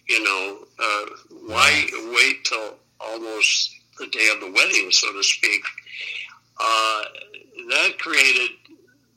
[0.10, 1.06] you know uh,
[1.46, 5.62] why wait till almost the day of the wedding so to speak
[6.60, 7.02] uh,
[7.70, 8.52] that created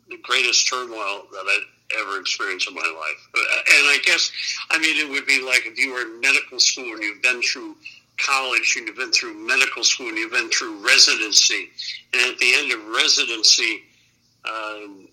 [0.09, 1.61] the greatest turmoil that I
[2.01, 3.28] ever experienced in my life.
[3.34, 4.30] And I guess,
[4.70, 7.43] I mean, it would be like if you were in medical school and you've been
[7.43, 7.76] through
[8.18, 11.70] college and you've been through medical school and you've been through residency.
[12.12, 13.82] And at the end of residency,
[14.45, 15.09] um,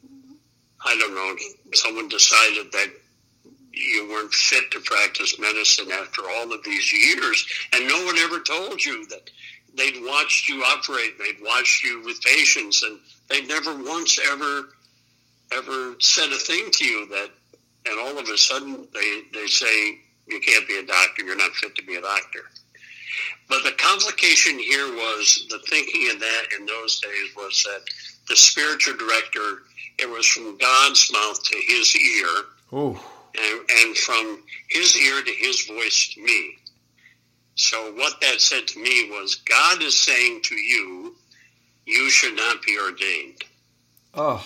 [0.85, 1.35] I don't know,
[1.73, 2.87] someone decided that
[3.73, 7.45] you weren't fit to practice medicine after all of these years.
[7.73, 9.29] And no one ever told you that
[9.75, 12.99] they'd watched you operate, they'd watched you with patients, and
[13.29, 14.69] they'd never once ever
[15.51, 17.29] ever said a thing to you that,
[17.87, 19.97] and all of a sudden they, they say,
[20.27, 22.41] you can't be a doctor, you're not fit to be a doctor.
[23.47, 27.81] But the complication here was the thinking in that in those days was that
[28.27, 29.63] the spiritual director,
[29.97, 32.27] it was from God's mouth to his ear,
[33.37, 36.55] and, and from his ear to his voice to me.
[37.55, 41.15] So what that said to me was, God is saying to you,
[41.85, 43.43] you should not be ordained.
[44.13, 44.45] Oh.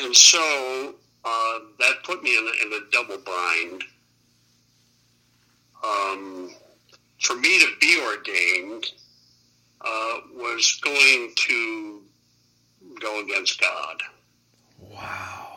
[0.00, 0.94] And so
[1.24, 3.84] uh, that put me in a, in a double bind.
[5.84, 6.50] Um,
[7.20, 8.86] for me to be ordained
[9.80, 12.02] uh, was going to
[13.00, 14.02] go against God.
[14.78, 15.47] Wow.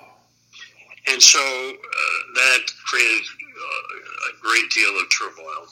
[1.08, 5.68] And so uh, that created uh, a great deal of turmoil,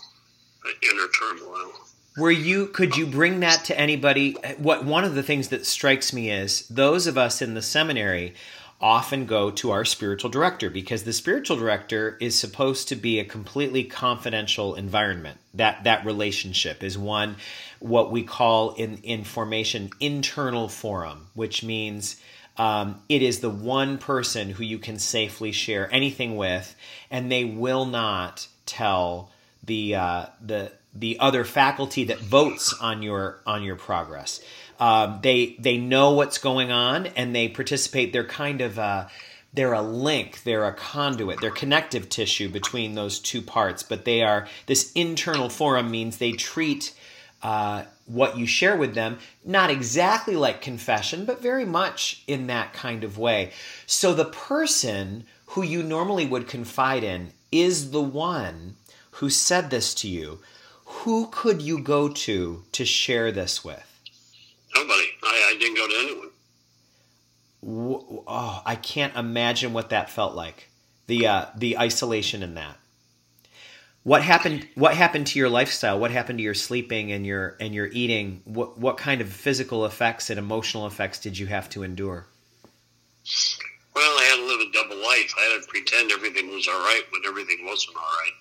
[0.92, 1.72] inner turmoil.
[2.18, 4.36] Were you could you bring that to anybody?
[4.58, 8.34] What one of the things that strikes me is those of us in the seminary
[8.82, 13.26] often go to our spiritual director because the spiritual director is supposed to be a
[13.26, 15.38] completely confidential environment.
[15.54, 17.36] That that relationship is one
[17.80, 22.20] what we call in in formation internal forum, which means
[22.60, 26.76] um, it is the one person who you can safely share anything with,
[27.10, 29.32] and they will not tell
[29.64, 34.42] the uh, the the other faculty that votes on your on your progress.
[34.78, 38.12] Um, they they know what's going on and they participate.
[38.12, 39.10] They're kind of a,
[39.54, 40.44] they're a link.
[40.44, 41.40] They're a conduit.
[41.40, 43.84] They're connective tissue between those two parts.
[43.84, 46.94] But they are this internal forum means they treat
[47.42, 52.74] uh, what you share with them not exactly like confession, but very much in that
[52.74, 53.52] kind of way.
[53.86, 58.76] So the person who you normally would confide in is the one
[59.12, 60.40] who said this to you.
[60.86, 63.86] Who could you go to to share this with?
[64.76, 65.06] Nobody.
[65.24, 66.30] I, I didn't go to anyone.
[68.28, 70.70] Oh, I can't imagine what that felt like.
[71.08, 72.78] The uh, the isolation in that.
[74.10, 74.68] What happened?
[74.74, 76.00] What happened to your lifestyle?
[76.00, 78.42] What happened to your sleeping and your and your eating?
[78.44, 82.26] What what kind of physical effects and emotional effects did you have to endure?
[83.94, 85.32] Well, I had to live a double life.
[85.38, 88.36] I had to pretend everything was all right when everything wasn't all right.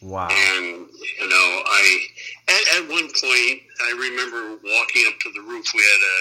[0.00, 0.28] Wow.
[0.30, 0.86] And,
[1.18, 2.06] you know, I,
[2.46, 5.66] at, at one point, I remember walking up to the roof.
[5.74, 6.16] We had a,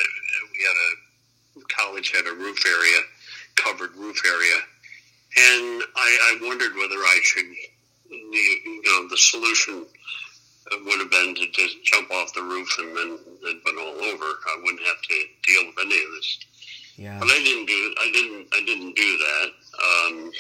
[0.51, 3.01] we had a, college had a roof area,
[3.55, 4.55] covered roof area.
[5.37, 7.45] And I, I wondered whether I should,
[8.13, 9.85] you know, the solution
[10.85, 14.25] would have been to just jump off the roof and then it'd been all over.
[14.25, 16.39] I wouldn't have to deal with any of this.
[16.95, 17.19] Yeah.
[17.19, 17.95] But I didn't do.
[17.99, 18.47] I didn't.
[18.53, 19.47] I didn't do that.
[19.83, 20.31] Um,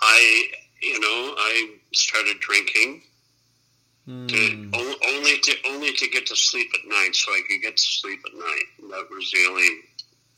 [0.00, 0.46] I
[0.82, 3.02] you know, I started drinking
[4.08, 4.28] mm.
[4.28, 4.78] to,
[5.08, 8.20] only to only to get to sleep at night, so I could get to sleep
[8.26, 8.90] at night.
[8.90, 9.68] That was the only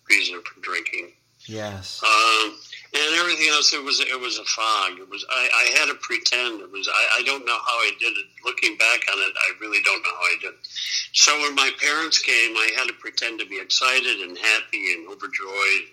[0.09, 1.13] reason for drinking.
[1.47, 2.03] Yes.
[2.03, 2.57] Um,
[2.95, 4.99] and everything else, it was it was a fog.
[4.99, 6.61] It was I, I had to pretend.
[6.61, 8.27] It was I, I don't know how I did it.
[8.45, 10.55] Looking back on it, I really don't know how I did.
[10.55, 10.69] It.
[11.13, 15.09] So when my parents came, I had to pretend to be excited and happy and
[15.09, 15.85] overjoyed,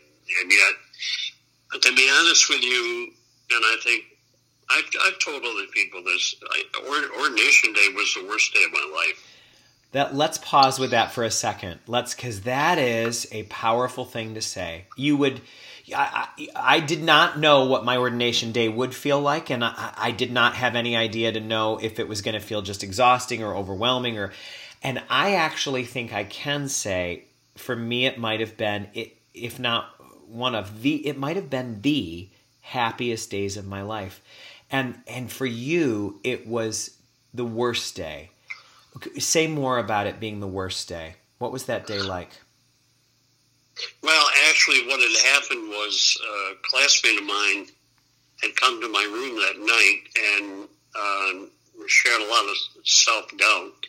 [0.41, 0.74] and yet,
[1.72, 3.12] but to be honest with you,
[3.52, 4.06] and I think
[4.70, 6.36] I've, I've told other people this.
[6.50, 6.64] I,
[7.20, 9.32] ordination day was the worst day of my life.
[9.91, 11.80] That let's pause with that for a second.
[11.88, 14.86] Let's because that is a powerful thing to say.
[14.96, 15.41] You would.
[15.94, 20.12] I, I, did not know what my ordination day would feel like, and I, I
[20.12, 23.44] did not have any idea to know if it was going to feel just exhausting
[23.44, 24.18] or overwhelming.
[24.18, 24.32] Or,
[24.82, 27.26] and I actually think I can say,
[27.56, 29.86] for me, it might have been, it, if not
[30.28, 32.30] one of the, it might have been the
[32.62, 34.22] happiest days of my life.
[34.72, 36.98] And and for you it was
[37.34, 38.32] the worst day.
[39.20, 41.16] Say more about it being the worst day.
[41.38, 42.32] What was that day like
[44.02, 47.68] well actually what had happened was a classmate of mine
[48.42, 50.02] had come to my room that night
[50.34, 51.48] and uh,
[51.88, 52.56] shared a lot of
[52.86, 53.86] self-doubt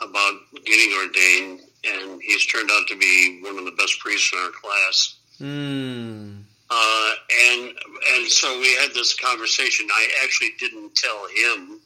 [0.00, 0.34] about
[0.64, 4.50] getting ordained and he's turned out to be one of the best priests in our
[4.50, 6.42] class mm.
[6.74, 7.12] Uh,
[7.50, 7.74] and
[8.14, 9.86] and so we had this conversation.
[9.92, 11.80] I actually didn't tell him.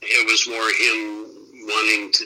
[0.00, 2.24] It was more him wanting to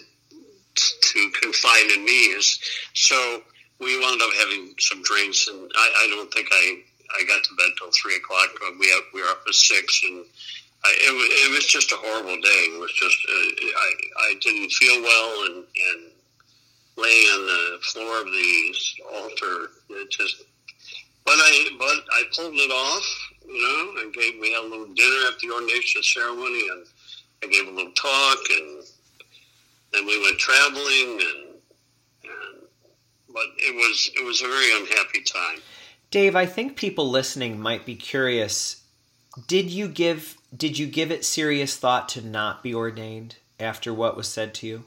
[0.75, 2.27] to confide in me.
[2.37, 2.61] Is
[2.93, 3.43] so
[3.83, 6.83] we wound up having some drinks, and I, I don't think I
[7.19, 8.49] I got to bed till three o'clock.
[8.79, 10.25] We up, we were up at six, and
[10.85, 12.63] I, it was it was just a horrible day.
[12.73, 13.91] It was just uh, I
[14.31, 16.13] I didn't feel well, and and
[16.97, 18.75] laying on the floor of the
[19.15, 20.45] altar, it just
[21.25, 24.01] but I but I pulled it off, you know.
[24.01, 26.87] I gave we had a little dinner at the ordination ceremony, and
[27.43, 28.85] I gave a little talk, and
[29.93, 31.52] then we went traveling, and
[33.33, 35.61] but it was it was a very unhappy time.
[36.11, 38.83] Dave, I think people listening might be curious.
[39.47, 44.17] Did you give did you give it serious thought to not be ordained after what
[44.17, 44.85] was said to you?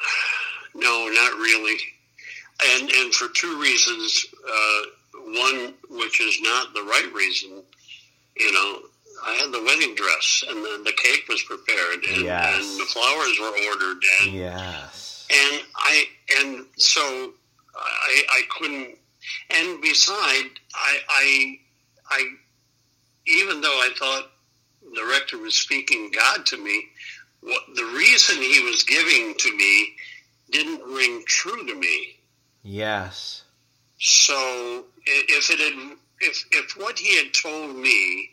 [0.74, 1.76] No, not really
[2.64, 4.26] and and for two reasons.
[4.46, 4.82] Uh,
[5.14, 7.62] one, which is not the right reason,
[8.36, 8.80] you know.
[9.24, 12.54] I had the wedding dress, and the, the cake was prepared, and, yes.
[12.54, 16.04] and the flowers were ordered, and yes, and I
[16.40, 17.32] and so
[17.74, 18.96] I I couldn't.
[19.50, 21.58] And beside, I I
[22.10, 22.24] I
[23.26, 24.30] even though I thought
[24.94, 26.86] the rector was speaking God to me,
[27.40, 29.94] what the reason he was giving to me
[30.50, 32.16] didn't ring true to me.
[32.62, 33.44] Yes.
[33.98, 38.30] So if it had, if if what he had told me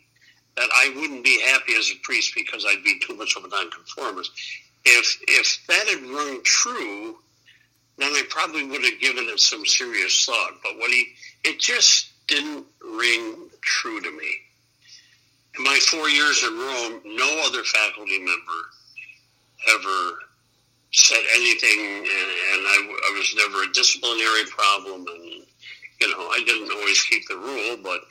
[0.58, 3.48] that I wouldn't be happy as a priest because I'd be too much of a
[3.48, 4.32] nonconformist,
[4.86, 7.18] if if that had rung true,
[7.98, 10.54] then I probably would have given it some serious thought.
[10.64, 14.32] But what he, it just didn't ring true to me.
[15.58, 18.60] In my four years in Rome, no other faculty member
[19.74, 20.20] ever
[20.92, 25.44] said anything, and, and I, I, was never a disciplinary problem, and
[26.00, 28.02] you know I didn't always keep the rule, but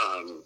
[0.00, 0.42] um,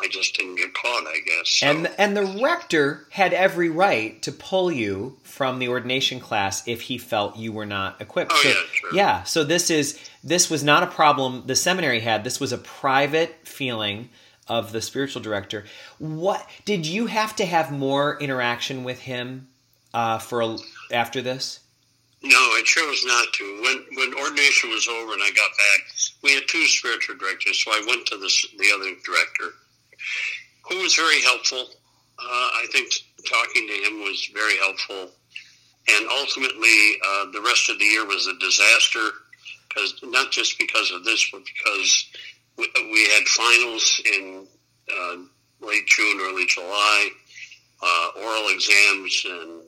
[0.00, 1.48] I just didn't get caught, I guess.
[1.48, 1.66] So.
[1.66, 6.82] And and the rector had every right to pull you from the ordination class if
[6.82, 8.32] he felt you were not equipped.
[8.34, 8.54] Oh so, yeah.
[8.94, 12.24] Yeah, so this is this was not a problem the seminary had.
[12.24, 14.08] This was a private feeling
[14.48, 15.64] of the spiritual director.
[15.98, 19.48] What did you have to have more interaction with him
[19.94, 20.56] uh, for a,
[20.90, 21.60] after this?
[22.22, 23.62] No, I chose not to.
[23.62, 25.80] When when ordination was over and I got back,
[26.22, 29.56] we had two spiritual directors, so I went to this, the other director,
[30.68, 31.66] who was very helpful.
[32.18, 32.92] Uh, I think
[33.28, 35.10] talking to him was very helpful,
[35.88, 39.08] and ultimately, uh, the rest of the year was a disaster
[39.68, 42.10] because not just because of this, but because
[42.56, 44.46] we, we had finals in
[44.94, 45.16] uh,
[45.60, 47.08] late June, early July,
[47.82, 49.60] uh, oral exams, and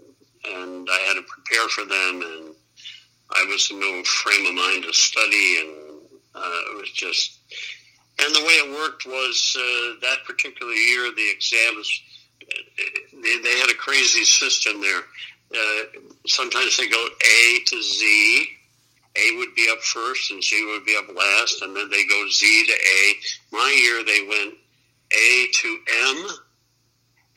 [0.46, 2.54] and I had to prepare for them, and
[3.30, 5.70] I was in no frame of mind to study, and
[6.34, 7.38] uh, it was just.
[8.18, 12.02] And the way it worked was uh, that particular year, the exams
[13.12, 15.02] they, they had a crazy system there.
[15.52, 18.48] Uh, sometimes they go A to Z.
[19.16, 22.28] A would be up first, and Z would be up last, and then they go
[22.28, 23.14] Z to A.
[23.52, 24.54] My year, they went
[25.12, 26.26] A to M,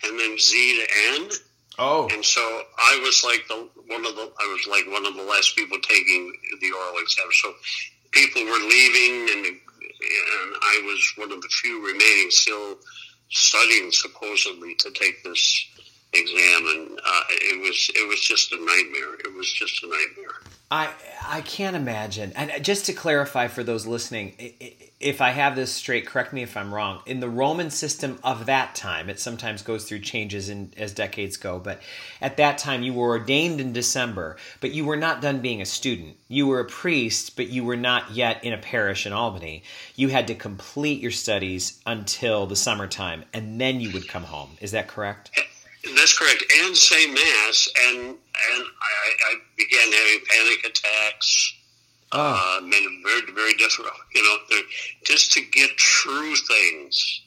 [0.03, 1.29] and then Z to N
[1.79, 2.07] Oh.
[2.11, 2.41] And so
[2.77, 5.77] I was like the one of the I was like one of the last people
[5.79, 7.27] taking the oral exam.
[7.31, 7.53] So
[8.11, 9.59] people were leaving, and
[10.01, 12.77] and I was one of the few remaining still
[13.29, 15.67] studying supposedly to take this
[16.13, 19.15] exam, and uh, it was it was just a nightmare.
[19.15, 20.35] It was just a nightmare.
[20.71, 20.89] I
[21.25, 22.33] I can't imagine.
[22.35, 24.33] And just to clarify for those listening,
[24.99, 27.01] if I have this straight, correct me if I'm wrong.
[27.05, 31.37] In the Roman system of that time, it sometimes goes through changes in, as decades
[31.37, 31.81] go, but
[32.19, 35.67] at that time you were ordained in December, but you were not done being a
[35.67, 36.17] student.
[36.27, 39.61] You were a priest, but you were not yet in a parish in Albany.
[39.95, 44.57] You had to complete your studies until the summertime, and then you would come home.
[44.61, 45.29] Is that correct?
[45.95, 51.56] That's correct, and say mass, and and I, I began having panic attacks.
[52.13, 52.57] Oh.
[52.57, 54.59] Uh, made it very very difficult, you know,
[55.03, 57.21] just to get through things.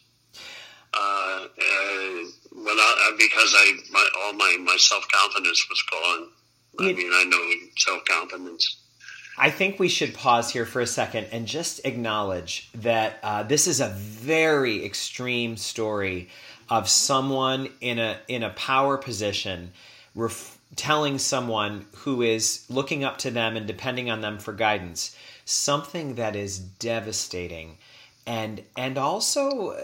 [0.93, 6.29] Uh, uh, without because I my, all my my self confidence was gone.
[6.81, 8.77] I mean, I know self confidence.
[9.39, 13.67] I think we should pause here for a second and just acknowledge that uh, this
[13.67, 16.29] is a very extreme story
[16.69, 19.73] of someone in a in a power position
[20.15, 25.17] ref- telling someone who is looking up to them and depending on them for guidance
[25.45, 27.77] something that is devastating
[28.27, 29.81] and and also uh,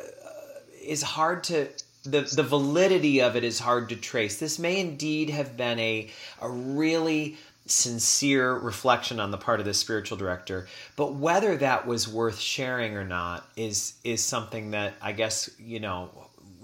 [0.85, 1.69] is hard to
[2.05, 4.39] the, the validity of it is hard to trace.
[4.39, 6.09] This may indeed have been a,
[6.41, 12.07] a really sincere reflection on the part of the spiritual director, but whether that was
[12.07, 16.11] worth sharing or not is is something that I guess you know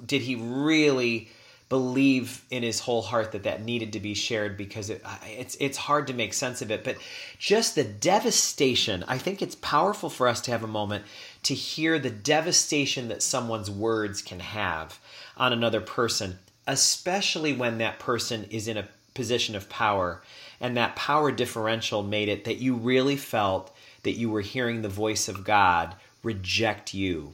[0.07, 1.29] did he really
[1.73, 5.79] believe in his whole heart that that needed to be shared because it, it's it's
[5.79, 6.99] hard to make sense of it but
[7.39, 11.03] just the devastation i think it's powerful for us to have a moment
[11.43, 15.01] to hear the devastation that someone's words can have
[15.39, 20.23] on another person especially when that person is in a position of power
[20.61, 24.91] and that power differential made it that you really felt that you were hearing the
[24.91, 27.33] voice of god reject you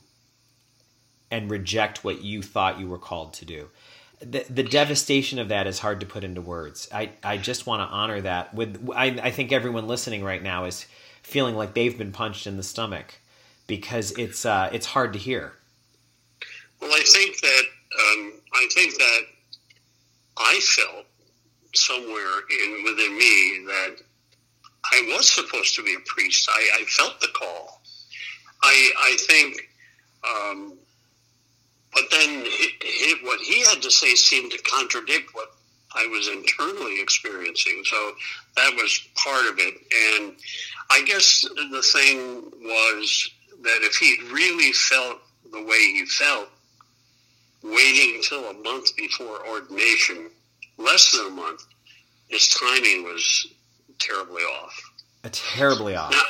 [1.30, 3.68] and reject what you thought you were called to do.
[4.20, 6.88] The, the devastation of that is hard to put into words.
[6.92, 8.52] I, I just want to honor that.
[8.52, 10.86] With I, I think everyone listening right now is
[11.22, 13.20] feeling like they've been punched in the stomach
[13.66, 15.52] because it's uh, it's hard to hear.
[16.80, 17.62] Well, I think that
[17.98, 19.20] um, I think that
[20.36, 21.06] I felt
[21.74, 23.96] somewhere in within me that
[24.84, 26.48] I was supposed to be a priest.
[26.50, 27.82] I, I felt the call.
[28.62, 29.68] I I think
[30.24, 30.77] um,
[31.92, 35.48] but then he, he, what he had to say seemed to contradict what
[35.94, 37.82] I was internally experiencing.
[37.84, 38.12] So
[38.56, 39.74] that was part of it.
[40.18, 40.34] And
[40.90, 43.30] I guess the thing was
[43.62, 45.18] that if he'd really felt
[45.50, 46.48] the way he felt,
[47.62, 50.30] waiting until a month before ordination,
[50.76, 51.64] less than a month,
[52.28, 53.46] his timing was
[53.98, 54.80] terribly off.
[55.24, 56.12] Uh, terribly off.
[56.12, 56.22] Now,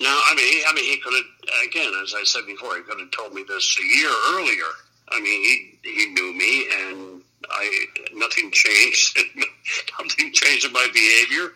[0.00, 3.00] now, I mean, I mean, he could have again, as I said before, he could
[3.00, 4.70] have told me this a year earlier.
[5.10, 9.18] I mean, he he knew me, and I nothing changed.
[10.00, 11.52] nothing changed in my behavior.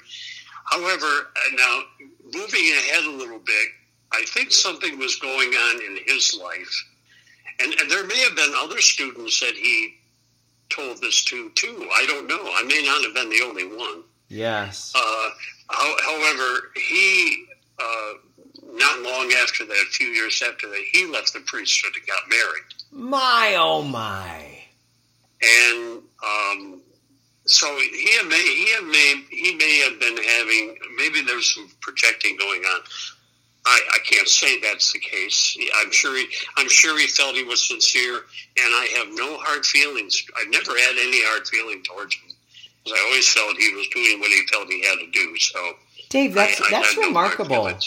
[0.64, 1.82] However, uh, now
[2.32, 3.68] moving ahead a little bit,
[4.12, 6.84] I think something was going on in his life,
[7.60, 9.94] and, and there may have been other students that he
[10.70, 11.88] told this to too.
[11.94, 12.40] I don't know.
[12.40, 14.02] I may not have been the only one.
[14.28, 14.92] Yes.
[14.96, 15.30] Uh,
[15.68, 17.46] however, he
[17.78, 18.12] uh,
[18.74, 22.28] not long after that, a few years after that, he left the priesthood and got
[22.28, 22.64] married.
[22.90, 24.58] My oh my!
[25.42, 26.80] And um,
[27.46, 32.62] so he may he may he may have been having maybe there's some projecting going
[32.62, 32.80] on.
[33.66, 35.56] I, I can't say that's the case.
[35.76, 39.64] I'm sure he I'm sure he felt he was sincere, and I have no hard
[39.64, 40.24] feelings.
[40.38, 42.34] I've never had any hard feeling towards him
[42.84, 45.36] because I always felt he was doing what he felt he had to do.
[45.38, 45.74] So,
[46.10, 47.64] Dave, that's I, that's I remarkable.
[47.64, 47.78] No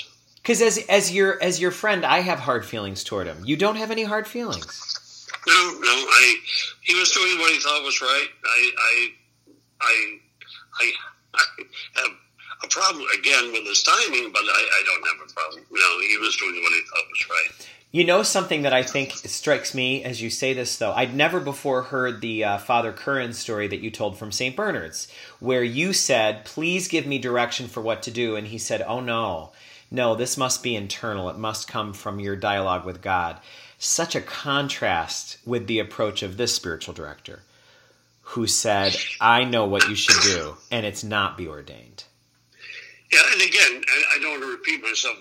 [0.48, 3.43] because as as your as your friend, I have hard feelings toward him.
[3.43, 5.28] You don't have any hard feelings.
[5.45, 5.89] No, no.
[5.89, 6.36] I
[6.84, 8.28] he was doing what he thought was right.
[8.45, 9.10] I I
[9.82, 10.18] I
[10.80, 10.91] I,
[11.36, 12.12] I have
[12.64, 15.66] a problem again with his timing, but I, I don't have a problem.
[15.70, 17.70] No, he was doing what he thought was right.
[17.91, 20.93] You know something that I think strikes me as you say this, though.
[20.93, 24.56] I'd never before heard the uh, Father Curran story that you told from St.
[24.56, 25.10] Bernard's,
[25.41, 29.02] where you said, "Please give me direction for what to do," and he said, "Oh
[29.02, 29.52] no."
[29.89, 31.29] No, this must be internal.
[31.29, 33.39] It must come from your dialogue with God.
[33.77, 37.43] Such a contrast with the approach of this spiritual director
[38.21, 42.03] who said, I know what you should do, and it's not be ordained.
[43.11, 43.83] Yeah, and again,
[44.13, 45.17] I don't want to repeat myself,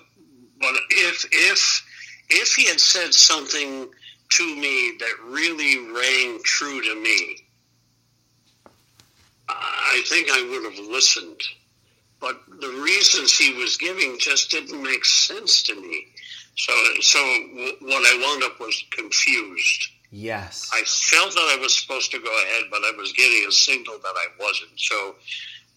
[0.59, 1.85] but if if
[2.29, 3.89] if he had said something
[4.29, 7.45] to me that really rang true to me,
[9.47, 11.41] I think I would have listened
[12.19, 16.07] but the reasons he was giving just didn't make sense to me.
[16.55, 17.19] So, so
[17.81, 19.89] what I wound up was confused.
[20.11, 20.69] Yes.
[20.73, 23.97] I felt that I was supposed to go ahead, but I was getting a signal
[24.01, 24.71] that I wasn't.
[24.77, 25.15] So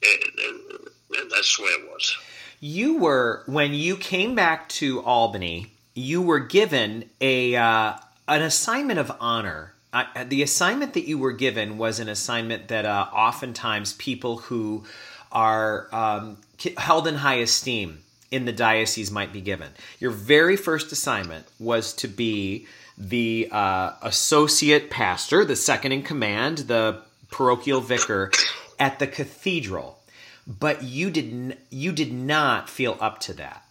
[0.03, 2.17] it, it, that's the way it was.
[2.61, 5.73] You were when you came back to Albany.
[5.95, 7.95] You were given a uh,
[8.29, 9.75] an assignment of honor.
[9.93, 14.85] Uh, the assignment that you were given was an assignment that uh, oftentimes people who
[15.33, 16.39] are um,
[16.77, 19.69] held in high esteem in the diocese might be given.
[19.99, 22.67] Your very first assignment was to be
[22.97, 28.31] the uh, associate pastor, the second in command, the parochial vicar
[28.79, 29.99] at the cathedral.
[30.47, 33.65] But you didn't you did not feel up to that.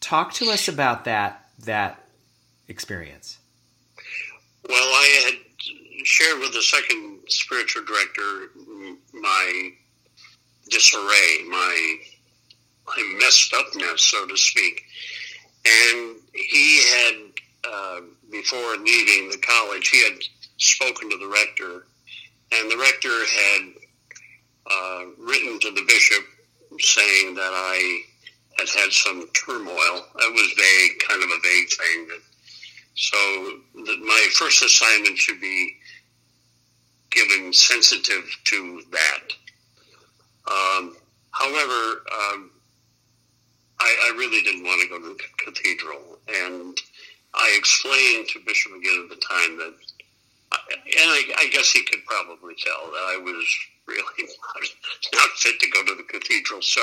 [0.00, 2.04] Talk to us about that that
[2.68, 3.38] experience.
[4.68, 8.50] Well, I had shared with the second spiritual director
[9.12, 9.72] my
[10.68, 11.96] disarray, my
[12.86, 14.84] my messed upness, so to speak.
[15.64, 17.14] And he had,
[17.66, 18.00] uh,
[18.30, 20.18] before leaving the college, he had
[20.58, 21.86] spoken to the rector,
[22.52, 23.72] and the rector had
[24.70, 26.24] uh, written to the bishop
[26.80, 28.02] saying that I
[28.58, 30.06] had had some turmoil.
[30.16, 32.08] That was vague, kind of a vague thing.
[32.08, 32.20] That,
[32.96, 33.16] so
[33.86, 35.74] that my first assignment should be
[37.10, 39.32] given sensitive to that.
[40.46, 40.96] Um,
[41.30, 42.50] however, um,
[43.80, 46.78] I, I, really didn't want to go to the cathedral, and
[47.32, 49.74] I explained to Bishop again at the time that,
[50.52, 54.68] and I, I guess he could probably tell that I was really not,
[55.14, 56.62] not fit to go to the cathedral.
[56.62, 56.80] So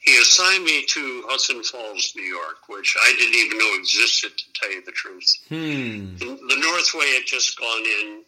[0.00, 4.44] he assigned me to Hudson Falls, New York, which I didn't even know existed, to
[4.54, 5.36] tell you the truth.
[5.48, 6.16] Hmm.
[6.16, 8.22] The, the Northway had just gone in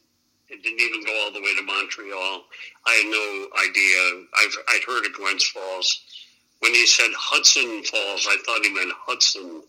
[0.51, 2.45] it didn't even go all the way to Montreal.
[2.87, 4.27] I had no idea.
[4.39, 6.01] I've, I'd heard of Glens Falls.
[6.61, 9.63] When he said Hudson Falls, I thought he meant Hudson.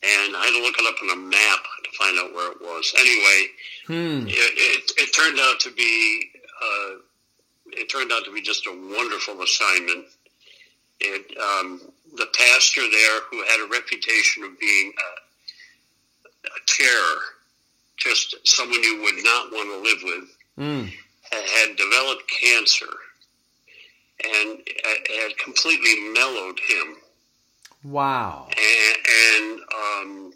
[0.00, 2.60] And I had to look it up on a map to find out where it
[2.60, 2.94] was.
[2.96, 3.46] Anyway,
[3.86, 4.28] hmm.
[4.28, 6.30] it, it, it, turned out to be
[6.62, 6.98] uh,
[7.72, 10.06] it turned out to be just a wonderful assignment.
[11.00, 11.80] It, um,
[12.16, 17.18] the pastor there, who had a reputation of being a, a terror,
[17.98, 20.92] just someone you would not want to live with, mm.
[21.30, 22.86] had developed cancer
[24.24, 24.58] and
[25.20, 26.96] had completely mellowed him.
[27.84, 28.48] Wow.
[28.48, 30.32] And, and um,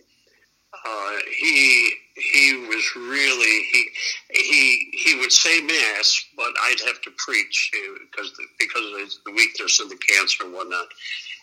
[0.84, 3.88] uh, he he was really he
[4.30, 7.70] he he would say mass, but I'd have to preach
[8.10, 10.86] because uh, because of the weakness of the cancer and whatnot.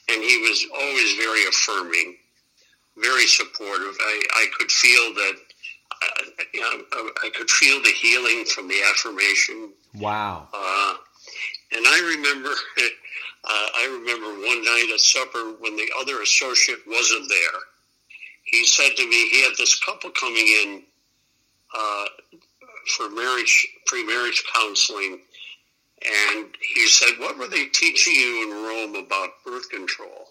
[0.09, 2.17] And he was always very affirming,
[2.97, 3.95] very supportive.
[4.01, 5.35] I, I could feel that
[6.01, 6.23] I,
[6.53, 9.71] you know, I could feel the healing from the affirmation.
[9.95, 10.47] Wow.
[10.53, 10.95] Uh,
[11.71, 12.87] and I remember, uh,
[13.45, 17.61] I remember one night at supper when the other associate wasn't there.
[18.43, 20.83] He said to me, he had this couple coming in
[21.75, 22.05] uh,
[22.95, 25.19] for marriage, pre-marriage counseling,
[26.03, 30.29] and he said, "What were they teaching you in Rome about birth control?"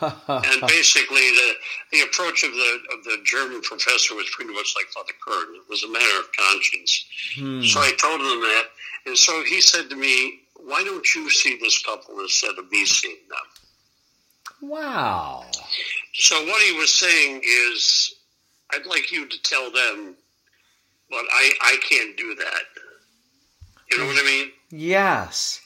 [0.00, 1.52] And basically, the
[1.92, 5.54] the approach of the of the German professor was pretty much like Father Kern.
[5.54, 7.06] It was a matter of conscience.
[7.36, 7.62] Hmm.
[7.62, 8.64] So I told him that,
[9.06, 12.84] and so he said to me, "Why don't you see this couple instead of me
[12.84, 15.44] seeing them?" Wow.
[16.14, 18.14] So what he was saying is,
[18.74, 20.16] I'd like you to tell them,
[21.10, 22.62] but I I can't do that.
[23.90, 24.50] You know what I mean?
[24.70, 25.60] Yes.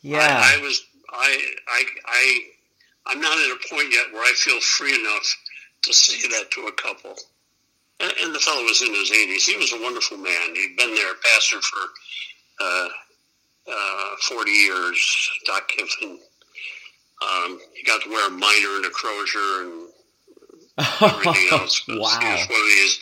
[0.00, 0.18] Yeah.
[0.18, 2.40] I, I was I I I
[3.06, 5.36] I'm not at a point yet where I feel free enough
[5.82, 7.14] to say that to a couple.
[8.00, 9.44] And, and the fellow was in his 80s.
[9.44, 10.54] He was a wonderful man.
[10.54, 11.78] He'd been there, pastor for
[12.60, 12.88] uh,
[13.68, 16.18] uh, 40 years, Doc Kiffin.
[17.22, 19.88] Um, he got to wear a miter and a crozier and
[21.02, 21.82] everything else.
[21.88, 22.18] wow.
[22.20, 23.00] He was one of these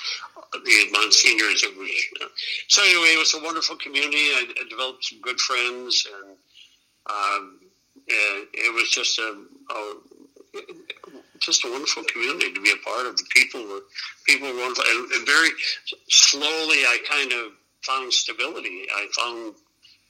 [0.62, 1.62] the monsignors.
[1.64, 1.90] It was,
[2.22, 2.26] uh,
[2.68, 4.30] so anyway, it was a wonderful community.
[4.34, 6.36] I, I developed some good friends, and
[7.10, 7.60] um,
[8.06, 9.94] it was just a, a,
[11.40, 13.16] just a wonderful community to be a part of.
[13.16, 13.80] The people were
[14.26, 15.50] people were wonderful, and, and very
[16.08, 17.52] slowly I kind of
[17.82, 18.86] found stability.
[18.94, 19.54] I found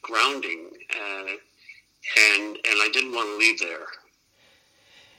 [0.03, 1.33] grounding, uh,
[2.19, 3.87] and and I didn't want to leave there.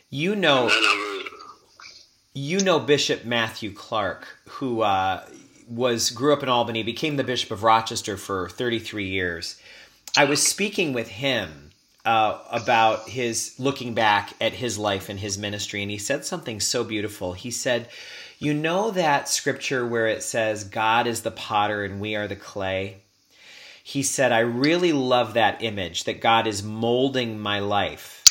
[0.09, 0.69] You know,
[2.33, 5.25] you know Bishop Matthew Clark, who uh,
[5.67, 9.59] was grew up in Albany, became the Bishop of Rochester for 33 years.
[10.15, 11.64] I was speaking with him
[12.05, 16.59] uh, about his looking back at his life and his ministry, and he said something
[16.59, 17.33] so beautiful.
[17.33, 17.89] He said,
[18.39, 22.35] You know that scripture where it says, God is the potter and we are the
[22.35, 22.97] clay?
[23.83, 28.23] He said, I really love that image that God is molding my life.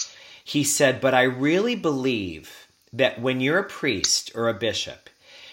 [0.44, 5.10] He said, But I really believe that when you're a priest or a bishop,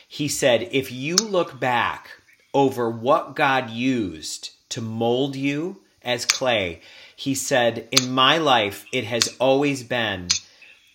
[0.07, 2.09] he said, if you look back
[2.53, 6.81] over what God used to mold you as clay.
[7.21, 10.29] He said, In my life, it has always been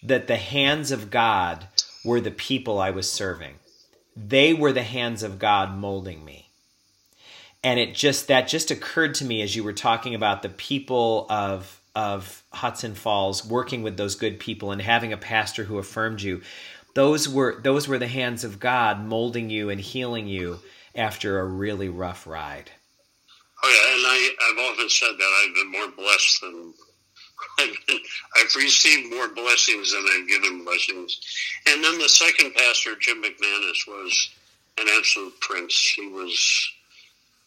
[0.03, 1.69] that the hands of God
[2.05, 3.55] were the people I was serving.
[4.17, 6.51] They were the hands of God molding me.
[7.63, 11.27] And it just that just occurred to me as you were talking about the people
[11.31, 16.23] of of Hudson Falls working with those good people and having a pastor who affirmed
[16.23, 16.43] you.
[16.97, 20.59] Those were those were the hands of God molding you and healing you
[20.93, 22.73] after a really rough ride.
[23.63, 26.75] Oh yeah, and I, I've often said that I've been more blessed than
[27.59, 27.99] I've, been,
[28.37, 31.21] I've received more blessings than I've given blessings.
[31.67, 34.31] And then the second pastor, Jim McManus, was
[34.79, 35.95] an absolute prince.
[35.97, 36.71] He was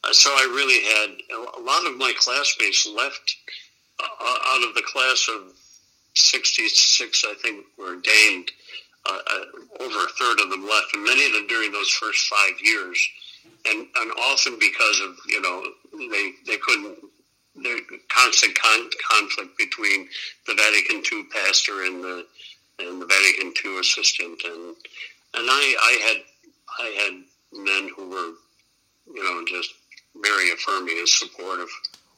[0.03, 3.35] uh, so I really had a lot of my classmates left
[3.99, 5.53] uh, out of the class of
[6.15, 8.51] 66, I think, were ordained.
[9.05, 12.27] Uh, uh, over a third of them left, and many of them during those first
[12.27, 13.09] five years
[13.65, 15.63] and and often because of you know
[15.93, 16.97] they they couldn't
[17.55, 20.07] the constant con- conflict between
[20.47, 22.25] the Vatican II pastor and the
[22.79, 24.75] and the Vatican II assistant and
[25.33, 26.17] and I I had
[26.79, 27.23] I had
[27.53, 28.33] men who were
[29.13, 29.73] you know just
[30.21, 31.69] very affirming and supportive.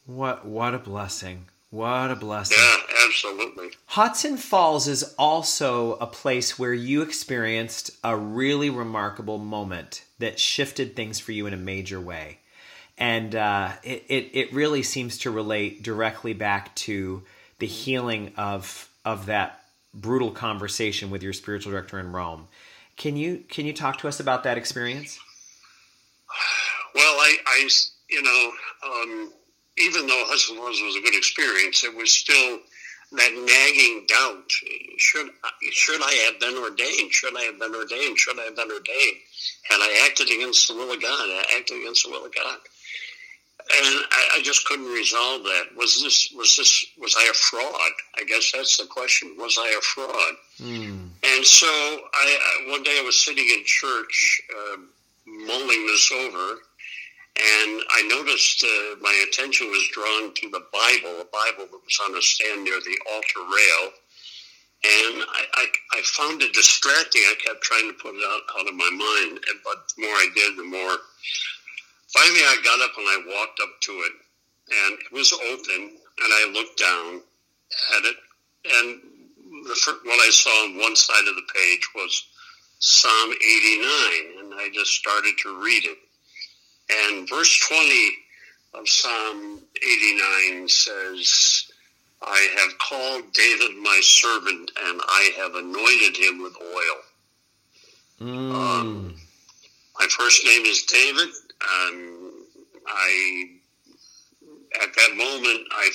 [0.05, 1.45] What what a blessing.
[1.69, 2.57] What a blessing.
[2.59, 3.69] Yeah, absolutely.
[3.85, 10.95] Hudson Falls is also a place where you experienced a really remarkable moment that shifted
[10.95, 12.39] things for you in a major way.
[12.97, 17.23] And uh, it, it, it really seems to relate directly back to
[17.59, 19.63] the healing of, of that
[19.93, 22.47] brutal conversation with your spiritual director in Rome.
[22.97, 25.19] Can you, can you talk to us about that experience?
[26.93, 27.69] Well, I, I
[28.09, 28.51] you know,
[28.85, 29.31] um,
[29.77, 32.59] even though Hudson Falls was a good experience, it was still
[33.13, 34.49] that nagging doubt:
[34.97, 35.29] should
[35.71, 37.11] should I have been ordained?
[37.11, 38.17] Should I have been ordained?
[38.17, 39.17] Should I have been ordained?
[39.69, 41.29] Had I acted against the will of God?
[41.29, 42.57] I acted against the will of God,
[43.59, 45.65] and I, I just couldn't resolve that.
[45.75, 47.91] Was this was this was I a fraud?
[48.17, 49.35] I guess that's the question.
[49.37, 50.33] Was I a fraud?
[50.59, 51.09] Mm.
[51.23, 54.77] And so I, one day I was sitting in church, uh,
[55.25, 56.59] mulling this over
[57.37, 61.99] and I noticed uh, my attention was drawn to the Bible, a Bible that was
[62.03, 63.91] on a stand near the altar rail.
[64.83, 67.21] And I, I, I found it distracting.
[67.21, 69.39] I kept trying to put it out, out of my mind.
[69.63, 70.97] But the more I did, the more.
[72.09, 74.13] Finally, I got up and I walked up to it.
[74.71, 75.91] And it was open.
[75.91, 77.21] And I looked down
[77.97, 78.15] at it.
[78.73, 79.01] And
[79.67, 82.25] the, first, what I saw on one side of the page was
[82.79, 83.85] Psalm 89.
[84.39, 85.97] And I just started to read it.
[86.89, 88.11] And verse 20
[88.73, 91.70] of Psalm 89 says,
[92.23, 96.97] I have called David my servant, and I have anointed him with oil.
[98.21, 98.53] Mm.
[98.53, 99.15] Um,
[99.99, 101.29] my first name is David.
[101.83, 102.31] and
[102.87, 103.49] I,
[104.83, 105.89] at that moment, I,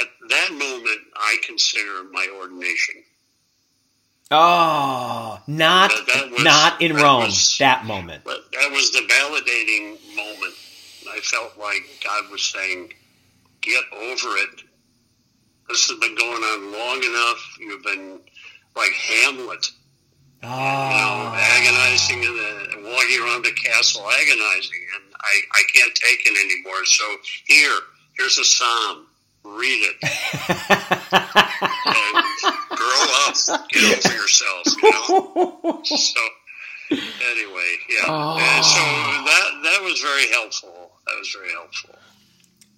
[0.00, 3.02] at that moment, I consider my ordination.
[4.30, 7.24] Oh, not was, not in Rome.
[7.24, 8.24] Was, that moment.
[8.24, 10.54] That was the validating moment.
[11.08, 12.92] I felt like God was saying,
[13.60, 14.65] "Get over it.
[15.68, 17.56] This has been going on long enough.
[17.58, 18.20] You've been
[18.76, 19.70] like Hamlet,
[20.42, 20.46] oh.
[20.46, 21.58] you know, ah.
[21.58, 26.84] agonizing and walking around the castle, agonizing, and I, I can't take it anymore.
[26.84, 27.04] So
[27.46, 27.78] here,
[28.16, 29.06] here's a psalm
[29.46, 29.96] read it.
[32.70, 33.34] grow up,
[33.70, 35.80] get over yourself, you know.
[35.84, 36.20] So
[36.90, 38.06] anyway, yeah.
[38.08, 38.38] Oh.
[38.62, 38.80] So
[39.24, 40.92] that that was very helpful.
[41.06, 41.94] That was very helpful.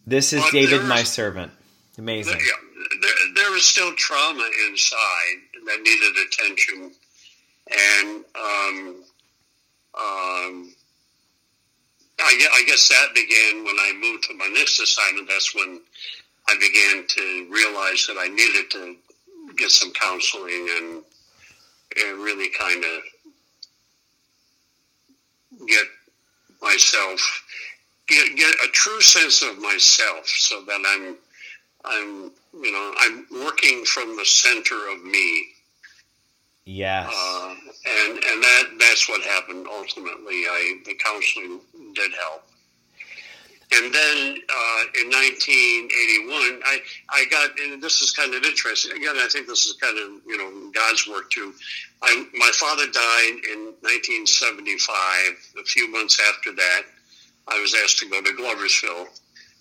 [0.07, 1.53] This is but David, my servant.
[1.99, 2.39] Amazing.
[2.39, 5.37] There, there, there was still trauma inside
[5.67, 6.93] that needed attention,
[7.71, 9.05] and um,
[9.95, 10.73] um,
[12.21, 15.29] I, I guess that began when I moved to my next assignment.
[15.29, 15.81] That's when
[16.49, 18.97] I began to realize that I needed to
[19.57, 21.03] get some counseling and,
[21.97, 23.03] and really kind of
[25.67, 25.87] get
[26.63, 27.45] myself
[28.07, 31.17] get get a true sense of myself so that I'm
[31.85, 35.47] I'm you know I'm working from the center of me.
[36.65, 37.09] Yes.
[37.09, 37.55] Uh,
[37.87, 40.45] and and that that's what happened ultimately.
[40.47, 41.61] I the counseling
[41.95, 42.45] did help.
[43.71, 48.97] And then uh, in 1981, I, I got, and this is kind of interesting.
[48.97, 51.53] Again, I think this is kind of, you know, God's work too.
[52.01, 55.61] I, my father died in 1975.
[55.61, 56.83] A few months after that,
[57.47, 59.09] I was asked to go to Gloversville,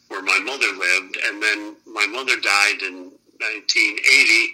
[0.07, 1.17] where my mother lived.
[1.25, 4.53] And then my mother died in 1980.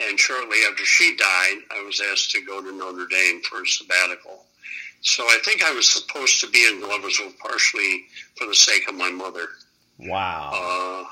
[0.00, 3.66] And shortly after she died, I was asked to go to Notre Dame for a
[3.66, 4.44] sabbatical.
[5.02, 8.04] So I think I was supposed to be in Gloversville partially
[8.36, 9.48] for the sake of my mother.
[9.98, 10.50] Wow.
[10.52, 11.04] Uh,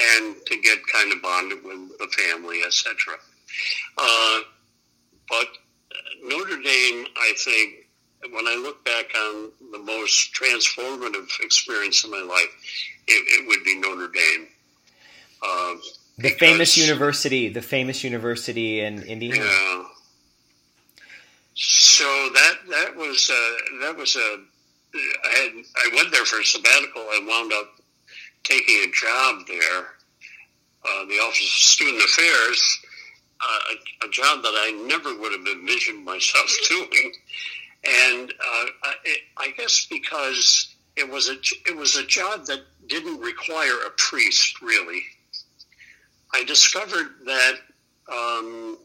[0.00, 3.14] and to get kind of bonded with the family, etc.
[3.96, 4.40] Uh,
[5.28, 5.46] but
[6.24, 7.86] Notre Dame, I think,
[8.30, 12.48] when I look back on the most transformative experience in my life,
[13.06, 14.48] it, it would be Notre Dame.
[15.42, 15.74] Uh,
[16.18, 19.44] the famous university, the famous university in Indiana.
[19.44, 19.84] Yeah.
[21.54, 24.38] So that that was uh, that was a
[24.94, 27.02] I had I went there for a sabbatical.
[27.02, 27.80] I wound up
[28.44, 29.94] taking a job there,
[30.84, 32.78] uh, the Office of Student Affairs,
[33.40, 33.58] uh,
[34.02, 37.12] a, a, job that I never would have envisioned myself doing,
[37.84, 38.94] and uh, I,
[39.36, 41.36] I guess because it was a
[41.66, 45.02] it was a job that didn't require a priest really.
[46.34, 47.54] I discovered that
[48.10, 48.78] um,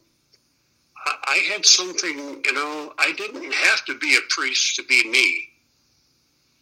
[1.05, 5.49] I had something, you know, I didn't have to be a priest to be me.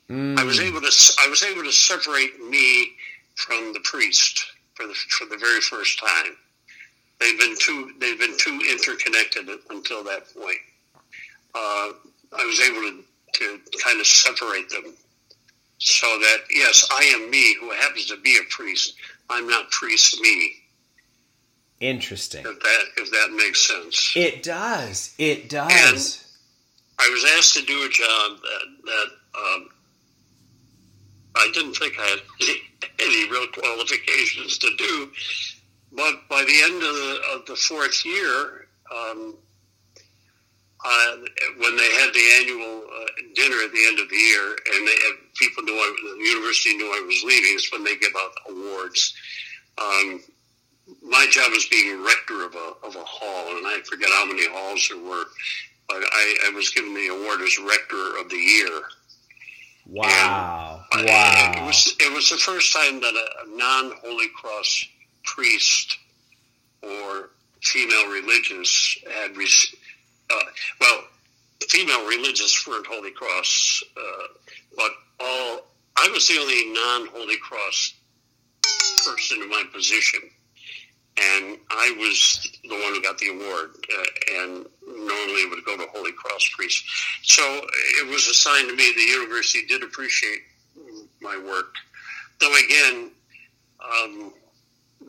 [0.09, 0.37] Mm.
[0.37, 2.91] I was able to I was able to separate me
[3.35, 6.35] from the priest for the for the very first time.
[7.19, 10.57] They've been too they've been too interconnected until that point.
[11.55, 11.91] Uh,
[12.37, 14.93] I was able to, to kind of separate them
[15.85, 18.95] so that yes, I am me who happens to be a priest.
[19.29, 20.53] I'm not priest me.
[21.79, 22.43] Interesting.
[22.45, 24.13] If that if that makes sense.
[24.15, 25.13] It does.
[25.19, 25.71] It does.
[25.71, 29.07] And I was asked to do a job that that
[29.39, 29.69] um,
[31.35, 32.19] I didn't think I had
[32.99, 35.11] any real qualifications to do,
[35.91, 39.35] but by the end of the, of the fourth year, um,
[40.85, 41.15] uh,
[41.57, 44.95] when they had the annual uh, dinner at the end of the year, and they,
[45.35, 49.15] people knew I, the university knew I was leaving, is when they give out awards.
[49.79, 50.21] Um,
[51.01, 54.47] my job was being rector of a, of a hall, and I forget how many
[54.47, 55.25] halls there were,
[55.89, 58.81] but I, I was given the award as rector of the year.
[59.87, 60.83] Wow!
[60.93, 61.53] And wow!
[61.55, 64.87] It was it was the first time that a, a non Holy Cross
[65.23, 65.97] priest
[66.81, 67.29] or
[67.61, 69.77] female religious had received.
[70.29, 70.39] Uh,
[70.79, 71.03] well,
[71.69, 74.27] female religious weren't Holy Cross, uh,
[74.75, 75.65] but all
[75.97, 77.93] I was the only non Holy Cross
[79.05, 80.21] person in my position
[81.17, 85.77] and I was the one who got the award, uh, and normally it would go
[85.77, 86.83] to Holy Cross priests.
[87.23, 87.41] So
[87.99, 88.91] it was a sign to me.
[88.93, 90.41] The university did appreciate
[91.21, 91.73] my work,
[92.41, 93.11] though again,
[93.79, 94.33] um,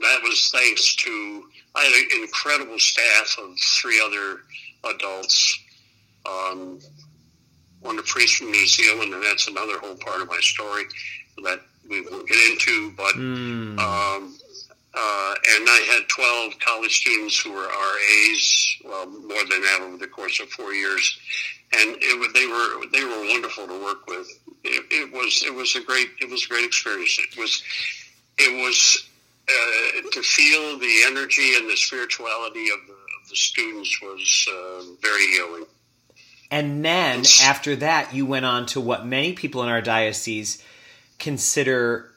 [0.00, 1.44] that was thanks to
[1.74, 4.42] I had an incredible staff of three other
[4.84, 5.58] adults.
[6.26, 6.80] Um,
[7.80, 10.84] one a priest from New Zealand, and that's another whole part of my story
[11.44, 12.92] that we won't get into.
[12.96, 13.78] But mm.
[13.78, 14.36] um,
[14.94, 19.98] uh, and I had 12 college students who were RAs, well, more than that over
[19.98, 21.18] the course of four years.
[21.72, 24.26] And it, they were they were wonderful to work with.
[24.64, 27.18] It, it, was it was a great it was a great experience.
[27.18, 27.62] It was
[28.38, 29.06] it was
[29.48, 32.95] uh, to feel the energy and the spirituality of of the
[33.36, 35.66] students was uh, very healing.
[36.50, 40.62] And then after that, you went on to what many people in our diocese
[41.18, 42.12] consider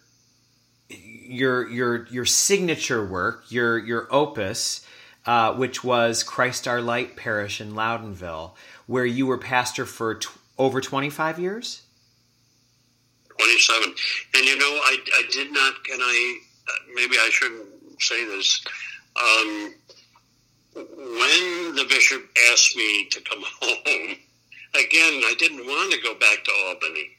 [0.90, 4.86] your your your signature work, your your opus,
[5.26, 8.56] uh, which was Christ Our Light Parish in Loudonville,
[8.88, 11.84] where you were pastor for t- over twenty five years.
[13.38, 13.94] Twenty seven,
[14.36, 15.84] and you know, I I did not.
[15.84, 16.40] Can I?
[16.68, 17.68] Uh, maybe I shouldn't
[18.00, 18.64] say this.
[19.16, 19.74] Um,
[20.88, 24.18] when the bishop asked me to come home,
[24.76, 27.10] again, I didn't want to go back to Albany.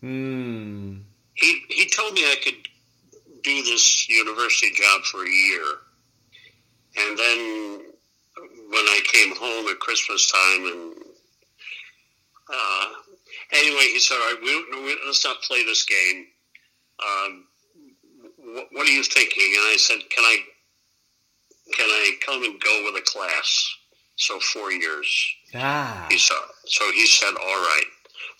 [0.00, 0.96] Hmm.
[1.34, 2.68] He he told me I could
[3.42, 5.64] do this university job for a year.
[6.96, 7.82] And then
[8.36, 10.94] when I came home at Christmas time, and
[12.52, 12.86] uh,
[13.52, 16.26] anyway, he said, "All right, we, we, let's not play this game.
[17.00, 17.44] Um,
[18.36, 20.38] what, what, are you thinking?" And I said, "Can I
[21.74, 23.76] can I come and go with a class?"
[24.16, 25.08] So four years.
[25.54, 26.06] Ah.
[26.10, 26.36] He said,
[26.66, 27.86] so he said, "All right."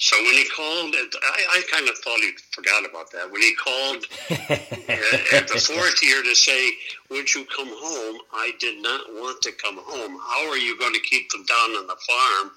[0.03, 3.31] So when he called, I, I kind of thought he forgot about that.
[3.31, 6.73] When he called at the fourth year to say,
[7.11, 10.19] "Would you come home?" I did not want to come home.
[10.27, 12.51] How are you going to keep them down on the farm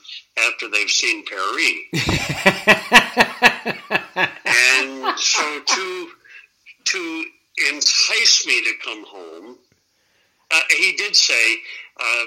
[0.48, 1.72] after they've seen Paris?
[4.46, 6.10] and so to
[6.86, 7.26] to
[7.72, 9.60] entice me to come home,
[10.52, 11.56] uh, he did say.
[12.00, 12.26] Uh,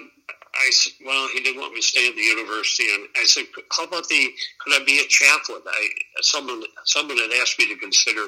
[0.55, 0.71] I
[1.05, 4.09] well, he didn't want me to stay at the university, and I said, how about
[4.09, 4.29] the?
[4.61, 5.61] Could I be a chaplain?
[5.67, 5.89] I
[6.23, 8.27] someone someone had asked me to consider.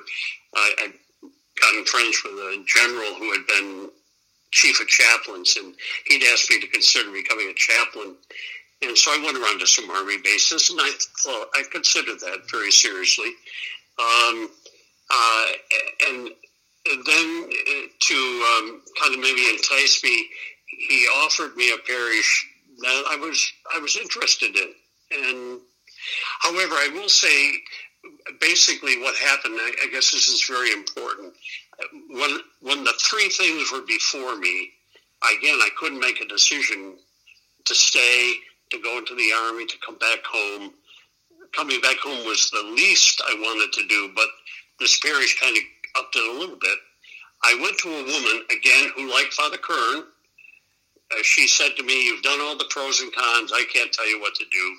[0.54, 0.92] I, I'd
[1.60, 3.90] gotten friends with a general who had been
[4.52, 5.74] chief of chaplains, and
[6.06, 8.14] he'd asked me to consider becoming a chaplain.
[8.82, 10.90] And so I went around to some army bases, and I
[11.22, 13.32] thought I considered that very seriously.
[13.98, 14.48] Um,
[15.10, 15.46] uh,
[16.08, 16.30] and
[17.04, 20.26] then uh, to um, kind of maybe entice me,
[20.66, 22.46] he offered me a parish
[22.78, 24.72] that I was I was interested in.
[25.12, 25.60] And
[26.40, 27.52] however, I will say,
[28.40, 29.54] basically, what happened.
[29.56, 31.34] I, I guess this is very important.
[32.10, 34.70] When when the three things were before me,
[35.22, 36.96] again, I couldn't make a decision
[37.64, 38.34] to stay,
[38.70, 40.72] to go into the army, to come back home.
[41.52, 44.28] Coming back home was the least I wanted to do, but
[44.78, 45.62] this parish kind of
[45.96, 46.78] upped it a little bit.
[47.42, 50.04] I went to a woman, again, who liked Father Kern.
[51.12, 53.52] Uh, she said to me, You've done all the pros and cons.
[53.52, 54.76] I can't tell you what to do.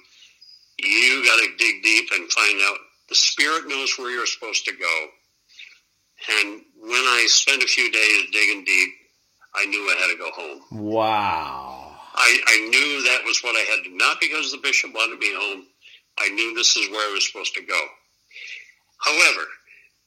[0.80, 2.78] You got to dig deep and find out.
[3.10, 5.08] The Spirit knows where you're supposed to go.
[6.30, 8.90] And when I spent a few days digging deep,
[9.56, 10.62] I knew I had to go home.
[10.72, 11.98] Wow.
[12.14, 15.20] I, I knew that was what I had to do, not because the bishop wanted
[15.20, 15.66] me home.
[16.20, 17.82] I knew this is where I was supposed to go.
[19.00, 19.48] However,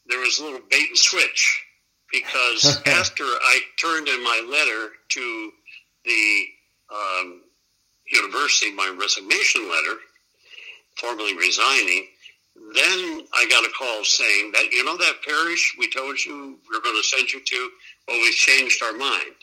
[0.07, 1.64] there was a little bait and switch
[2.12, 5.50] because after I turned in my letter to
[6.05, 6.44] the
[6.92, 7.40] um,
[8.07, 9.98] university, my resignation letter,
[10.96, 12.07] formally resigning,
[12.74, 16.76] then I got a call saying that, you know, that parish we told you we
[16.76, 17.70] are going to send you to,
[18.07, 19.34] well, we've changed our mind.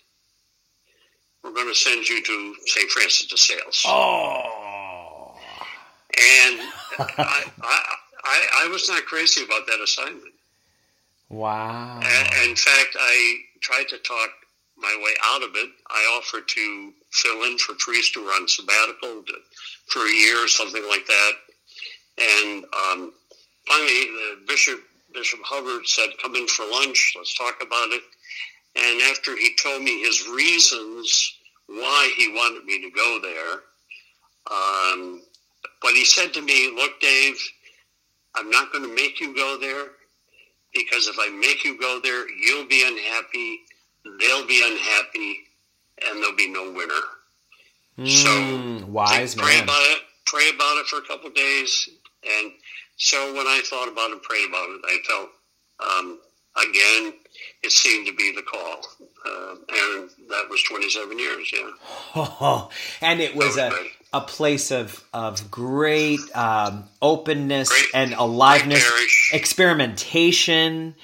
[1.43, 2.89] We're going to send you to St.
[2.89, 3.83] Francis de Sales.
[3.85, 5.33] Oh.
[6.13, 6.59] And
[6.99, 10.33] I, I, I, I was not crazy about that assignment.
[11.31, 12.01] Wow.
[12.43, 14.29] In fact, I tried to talk
[14.77, 15.69] my way out of it.
[15.89, 17.73] I offered to fill in for
[18.17, 19.33] were on sabbatical to,
[19.87, 21.31] for a year or something like that.
[22.17, 23.13] And um,
[23.65, 24.79] finally, the bishop
[25.13, 27.13] Bishop Hubbard said, "Come in for lunch.
[27.17, 28.03] Let's talk about it."
[28.75, 31.33] And after he told me his reasons
[31.67, 33.61] why he wanted me to go there,
[34.51, 35.21] um,
[35.81, 37.41] but he said to me, "Look, Dave,
[38.35, 39.91] I'm not going to make you go there
[40.73, 43.59] because if I make you go there, you'll be unhappy,
[44.19, 45.37] they'll be unhappy,
[46.07, 47.01] and there'll be no winner."
[47.97, 49.63] Mm, so wise pray man.
[49.63, 50.01] about it.
[50.25, 51.89] Pray about it for a couple of days,
[52.23, 52.51] and
[52.97, 55.29] so when I thought about it, prayed about it, I felt
[55.79, 56.19] um,
[56.55, 57.13] again
[57.63, 58.85] it seemed to be the call,
[59.25, 61.51] uh, and that was 27 years.
[61.53, 61.69] Yeah.
[62.15, 62.69] Oh,
[63.01, 63.71] and it was a,
[64.13, 68.89] a place of of great um, openness Great- and aliveness,
[69.33, 70.95] experimentation.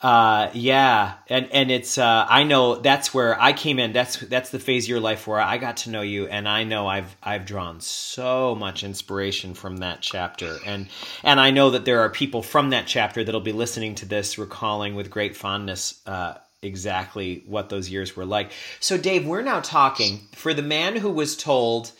[0.00, 3.92] Uh, yeah, and and it's uh, I know that's where I came in.
[3.92, 6.62] That's that's the phase of your life where I got to know you, and I
[6.62, 10.88] know I've I've drawn so much inspiration from that chapter, and
[11.24, 14.38] and I know that there are people from that chapter that'll be listening to this,
[14.38, 16.00] recalling with great fondness.
[16.06, 18.50] Uh, exactly what those years were like.
[18.80, 21.92] So, Dave, we're now talking for the man who was told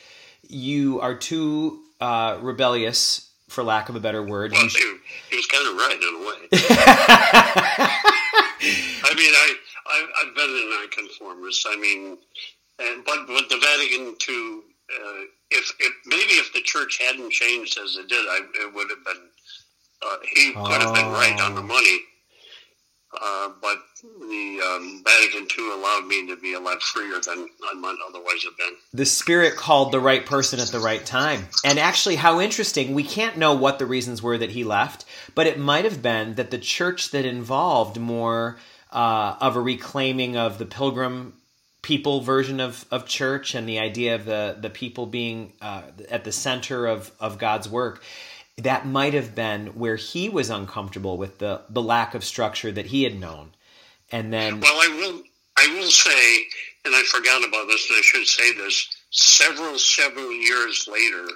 [0.49, 4.53] you are too uh, rebellious, for lack of a better word.
[4.53, 4.83] Well, sh-
[5.31, 6.49] he, was kind of right in a way.
[9.01, 9.55] I mean, I,
[9.87, 11.67] I I've been a nonconformist.
[11.71, 12.19] I mean,
[12.79, 17.79] and but with the Vatican II, uh, if, if maybe if the church hadn't changed
[17.83, 19.23] as it did, I, it would have been.
[20.01, 21.65] Uh, he could have been right on the Oh.
[21.65, 22.01] money.
[23.13, 27.75] Uh, but the um, Vatican II allowed me to be a lot freer than I
[27.75, 28.75] might otherwise have been.
[28.93, 31.49] the spirit called the right person at the right time.
[31.65, 35.47] And actually, how interesting, we can't know what the reasons were that he left, but
[35.47, 38.59] it might have been that the church that involved more
[38.93, 41.35] uh, of a reclaiming of the pilgrim
[41.81, 46.25] people version of, of church and the idea of the, the people being uh, at
[46.25, 48.03] the center of, of God's work.
[48.59, 52.87] That might have been where he was uncomfortable with the, the lack of structure that
[52.87, 53.53] he had known.
[54.11, 55.23] And then, Well, I will.
[55.57, 56.37] I will say,
[56.85, 58.89] and I forgot about this, and I should say this.
[59.11, 61.27] Several, several years later,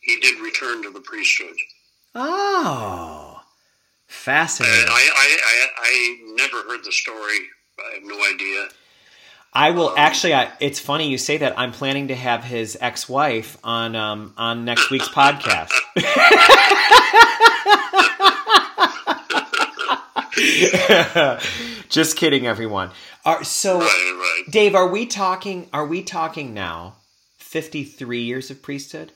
[0.00, 1.54] he did return to the priesthood.
[2.16, 3.40] oh,
[4.08, 4.88] fascinating.
[4.88, 7.38] I, I, I, I never heard the story.
[7.78, 8.68] I have no idea.
[9.54, 10.34] I will actually.
[10.34, 11.58] I, it's funny you say that.
[11.58, 15.70] I'm planning to have his ex-wife on um, on next week's podcast.
[21.90, 22.90] Just kidding, everyone.
[23.24, 24.42] Are, so, Right, right.
[24.50, 25.68] Dave, are we talking?
[25.72, 26.96] Are we talking now?
[27.36, 29.12] Fifty-three years of priesthood.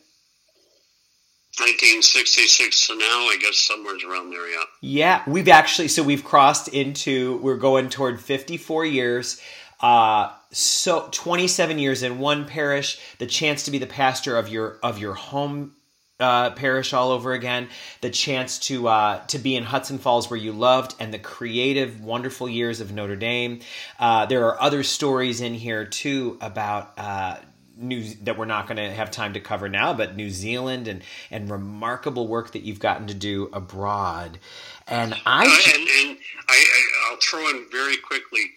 [1.58, 4.46] 1966 to now, I guess somewhere around there.
[4.46, 4.62] Yeah.
[4.82, 9.40] Yeah, we've actually so we've crossed into we're going toward 54 years.
[9.80, 14.78] Uh so 27 years in one parish, the chance to be the pastor of your
[14.82, 15.72] of your home
[16.18, 17.68] uh, parish all over again,
[18.00, 22.02] the chance to uh, to be in Hudson Falls where you loved, and the creative,
[22.02, 23.60] wonderful years of Notre Dame.
[23.98, 27.36] Uh, there are other stories in here too about uh,
[27.76, 31.02] New that we're not going to have time to cover now, but New Zealand and
[31.30, 34.38] and remarkable work that you've gotten to do abroad.
[34.86, 38.52] And I uh, and, and I, I will throw in very quickly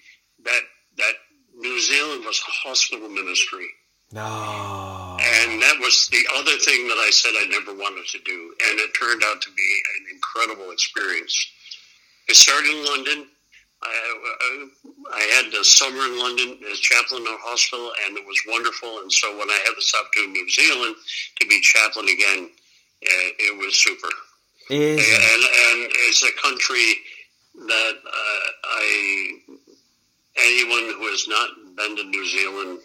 [0.45, 0.61] that
[1.59, 3.67] New Zealand was a hospital ministry.
[4.11, 5.17] No.
[5.21, 8.79] And that was the other thing that I said I never wanted to do, and
[8.79, 11.35] it turned out to be an incredible experience.
[12.27, 13.27] It started in London.
[13.81, 14.67] I,
[15.13, 18.99] I had the summer in London as chaplain in a hospital, and it was wonderful.
[18.99, 20.95] And so when I had this opportunity in New Zealand
[21.39, 22.49] to be chaplain again,
[23.03, 24.09] uh, it was super.
[24.69, 26.95] Is and, and it's a country
[27.67, 29.39] that uh, I
[30.41, 32.79] anyone who has not been to New Zealand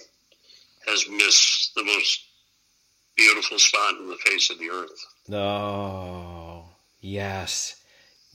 [0.87, 2.25] has missed the most
[3.17, 5.07] beautiful spot in the face of the earth.
[5.33, 6.65] Oh,
[7.01, 7.77] yes.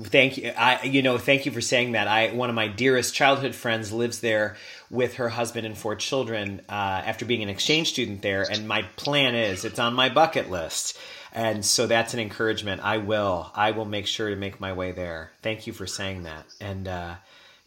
[0.01, 0.53] Thank you.
[0.57, 2.07] I, you know, thank you for saying that.
[2.07, 4.55] I, one of my dearest childhood friends lives there
[4.89, 8.45] with her husband and four children uh, after being an exchange student there.
[8.49, 10.97] And my plan is, it's on my bucket list.
[11.33, 12.81] And so that's an encouragement.
[12.81, 15.31] I will, I will make sure to make my way there.
[15.41, 16.45] Thank you for saying that.
[16.61, 17.15] And uh,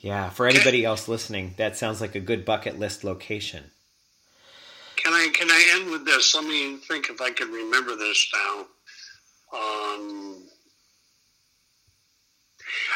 [0.03, 3.71] yeah, for anybody else listening, that sounds like a good bucket list location.
[4.97, 6.35] Can I can I end with this?
[6.35, 8.67] Let me think if I can remember this now.
[9.55, 10.43] Um,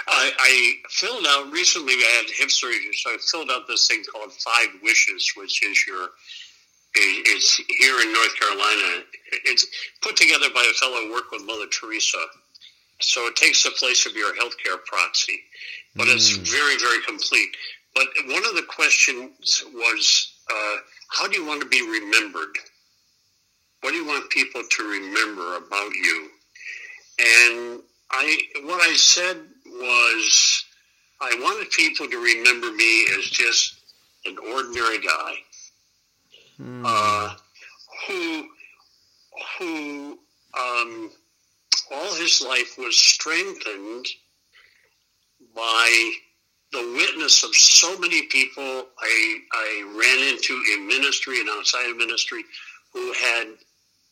[0.08, 1.94] I, I, filled out recently.
[1.94, 5.86] I had hip surgery, so I filled out this thing called Five Wishes, which is
[5.86, 6.08] your.
[6.98, 9.04] It's here in North Carolina.
[9.44, 9.66] It's
[10.00, 12.24] put together by a fellow who worked with Mother Teresa.
[13.00, 15.38] So it takes the place of your healthcare proxy,
[15.96, 16.14] but mm.
[16.14, 17.48] it's very, very complete.
[17.94, 20.76] But one of the questions was, uh,
[21.10, 22.56] how do you want to be remembered?
[23.80, 26.28] What do you want people to remember about you?
[27.18, 30.64] And I, what I said was
[31.20, 33.76] I wanted people to remember me as just
[34.26, 35.34] an ordinary guy
[36.56, 36.82] hmm.
[36.84, 37.34] uh,
[38.06, 38.48] who
[39.58, 40.18] who
[40.58, 41.10] um,
[41.92, 44.06] all his life was strengthened
[45.56, 46.12] by
[46.72, 51.96] the witness of so many people I, I ran into in ministry and outside of
[51.96, 52.44] ministry
[52.92, 53.46] who had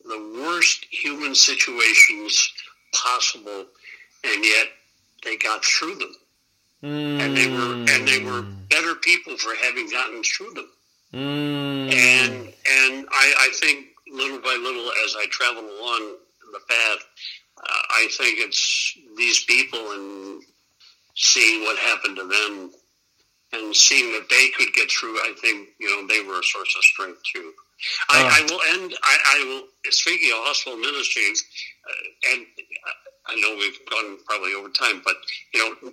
[0.04, 2.52] the worst human situations
[2.94, 3.66] possible,
[4.24, 4.68] and yet
[5.24, 6.14] they got through them,
[6.82, 7.20] mm.
[7.20, 8.54] and they were and they were hmm.
[8.68, 10.68] better people for having gotten through them.
[11.14, 11.92] Mm.
[11.92, 16.16] And and I, I think little by little, as I travel along
[16.52, 16.98] the path,
[17.58, 20.42] uh, I think it's these people and
[21.14, 22.72] seeing what happened to them
[23.52, 25.16] and seeing that they could get through.
[25.18, 27.52] I think you know they were a source of strength too.
[28.10, 28.28] I, oh.
[28.32, 28.94] I will end.
[29.02, 32.46] I, I, will speaking of hospital ministry, uh, and
[33.26, 35.16] I know we've gone probably over time, but
[35.52, 35.92] you know,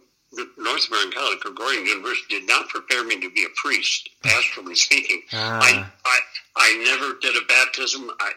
[0.57, 5.21] North American College Gregorian University did not prepare me to be a priest, pastorally speaking.
[5.33, 5.59] Ah.
[5.61, 6.19] I, I
[6.53, 8.11] I never did a baptism.
[8.19, 8.31] I,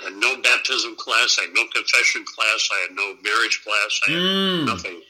[0.00, 1.38] I, had no baptism class.
[1.38, 2.68] I had no confession class.
[2.72, 4.00] I had no marriage class.
[4.06, 4.66] I had mm.
[4.66, 5.00] nothing.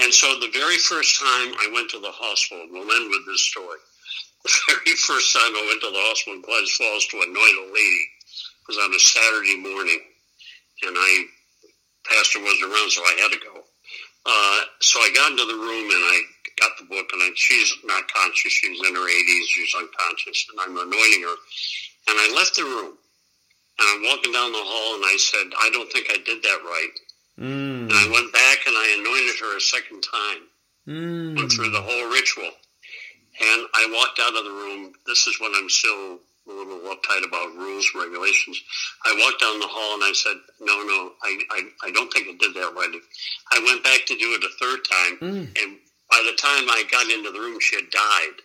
[0.00, 3.42] And so the very first time I went to the hospital, we'll end with this
[3.42, 3.78] story.
[4.44, 7.68] The very first time I went to the hospital in Glens Falls to anoint a
[7.74, 8.06] lady
[8.68, 10.00] was on a Saturday morning.
[10.88, 11.24] And I
[12.08, 13.54] pastor wasn't around, so I had to go.
[14.26, 16.18] Uh, so I got into the room and I
[16.60, 18.52] got the book, and I, she's not conscious.
[18.52, 19.44] She's in her 80s.
[19.48, 21.36] She's unconscious, and I'm anointing her.
[22.08, 22.96] And I left the room,
[23.78, 26.60] and I'm walking down the hall, and I said, "I don't think I did that
[26.64, 26.94] right."
[27.40, 27.88] Mm.
[27.88, 30.42] And I went back and I anointed her a second time.
[30.86, 31.36] Mm.
[31.36, 34.92] Went through the whole ritual, and I walked out of the room.
[35.06, 36.18] This is when I'm still
[36.48, 38.60] a little uptight about rules and regulations.
[39.04, 42.28] I walked down the hall and I said, no, no, I, I, I don't think
[42.28, 42.92] I did that right.
[43.52, 45.62] I went back to do it a third time, mm.
[45.62, 45.78] and
[46.10, 48.36] by the time I got into the room, she had died.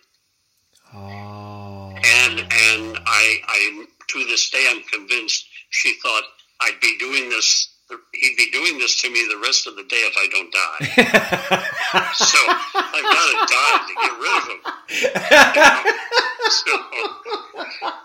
[0.94, 1.94] Oh.
[1.96, 6.22] And and I, I to this day, I'm convinced she thought
[6.60, 9.96] I'd be doing this he'd be doing this to me the rest of the day
[9.96, 10.86] if I don't die.
[12.14, 12.38] so
[12.74, 14.60] I've got to die to get rid of him.
[16.50, 16.72] so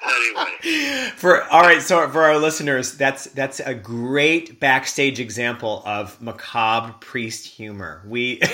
[0.03, 6.21] anyway, for all right, so for our listeners, that's that's a great backstage example of
[6.21, 8.01] macabre priest humor.
[8.05, 8.37] We.
[8.39, 8.49] poor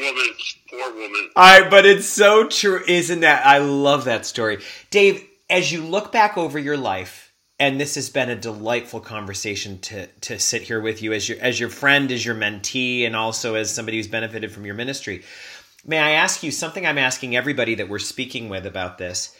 [0.00, 0.34] woman,
[0.68, 1.30] poor woman.
[1.36, 3.46] All right, but it's so true, isn't that?
[3.46, 4.58] I love that story,
[4.90, 9.78] Dave as you look back over your life, and this has been a delightful conversation
[9.80, 13.16] to to sit here with you as your as your friend, as your mentee, and
[13.16, 15.22] also as somebody who's benefited from your ministry.
[15.84, 19.36] May I ask you something I'm asking everybody that we're speaking with about this?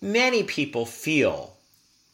[0.00, 1.54] Many people feel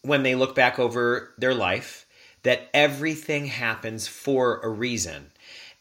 [0.02, 2.06] when they look back over their life
[2.42, 5.30] that everything happens for a reason.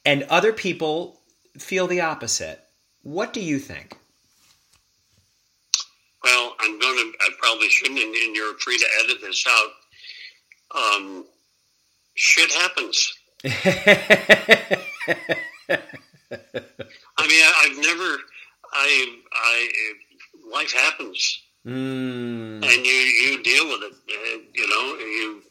[0.05, 1.19] And other people
[1.57, 2.63] feel the opposite.
[3.03, 3.97] What do you think?
[7.65, 9.71] Shouldn't, and, and you're free to edit this out.
[10.75, 11.25] Um,
[12.15, 13.17] shit happens.
[13.45, 13.57] I
[17.27, 18.17] mean, I, have never,
[18.73, 19.69] I, I,
[20.51, 21.71] life happens, mm.
[21.71, 23.93] and you you deal with it.
[24.09, 25.41] Uh, you know, you.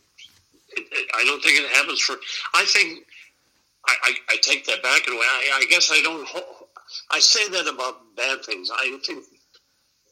[0.76, 2.16] It, it, I don't think it happens for.
[2.54, 3.06] I think.
[3.88, 5.22] I, I, I take that back in a way.
[5.24, 6.28] I, I guess I don't.
[7.10, 8.70] I say that about bad things.
[8.72, 9.24] I think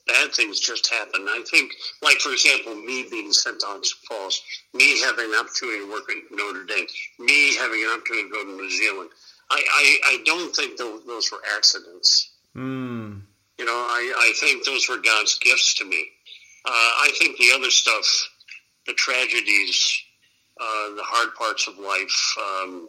[0.07, 1.27] bad things just happen.
[1.29, 1.73] I think,
[2.03, 6.05] like for example, me being sent on to Falls, me having an opportunity to work
[6.11, 6.87] at Notre Dame,
[7.19, 9.11] me having an opportunity to go to New Zealand.
[9.51, 12.31] I, I, I don't think those, those were accidents.
[12.57, 13.23] Mm.
[13.59, 16.09] You know, I, I think those were God's gifts to me.
[16.67, 18.05] Uh, I think the other stuff,
[18.87, 20.03] the tragedies,
[20.61, 22.89] uh, the hard parts of life, um,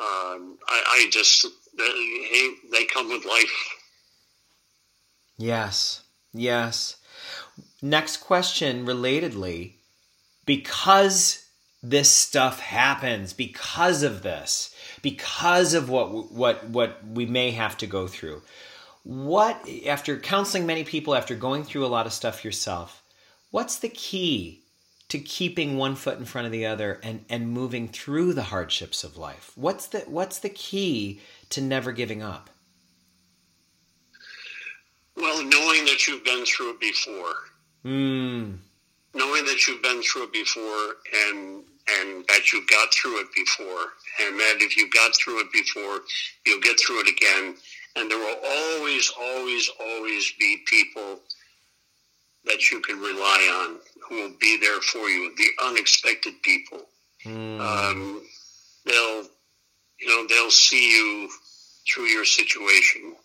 [0.00, 1.46] um, I, I just
[1.76, 3.76] they, they come with life.
[5.36, 6.02] Yes,
[6.32, 6.96] yes.
[7.82, 9.74] Next question, relatedly,
[10.46, 11.44] because
[11.82, 17.86] this stuff happens, because of this, because of what what what we may have to
[17.86, 18.42] go through.
[19.04, 23.02] What after counseling many people, after going through a lot of stuff yourself,
[23.50, 24.64] what's the key
[25.08, 29.04] to keeping one foot in front of the other and and moving through the hardships
[29.04, 29.52] of life?
[29.54, 32.50] What's the what's the key to never giving up?
[35.18, 37.34] Well, knowing that you've been through it before.
[37.84, 38.58] Mm.
[39.14, 40.96] Knowing that you've been through it before
[41.26, 41.64] and
[42.00, 46.00] and that you got through it before and that if you got through it before,
[46.46, 47.56] you'll get through it again.
[47.96, 51.20] And there will always, always, always be people
[52.44, 56.82] that you can rely on who will be there for you, the unexpected people.
[57.24, 57.60] Mm.
[57.60, 58.22] Um,
[58.84, 59.24] they'll
[59.98, 61.28] you know they'll see you
[61.90, 63.16] through your situation.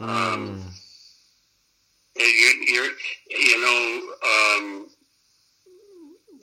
[0.00, 0.08] Mm.
[0.08, 0.70] Um,
[2.16, 2.90] you're,
[3.28, 4.88] you know, um,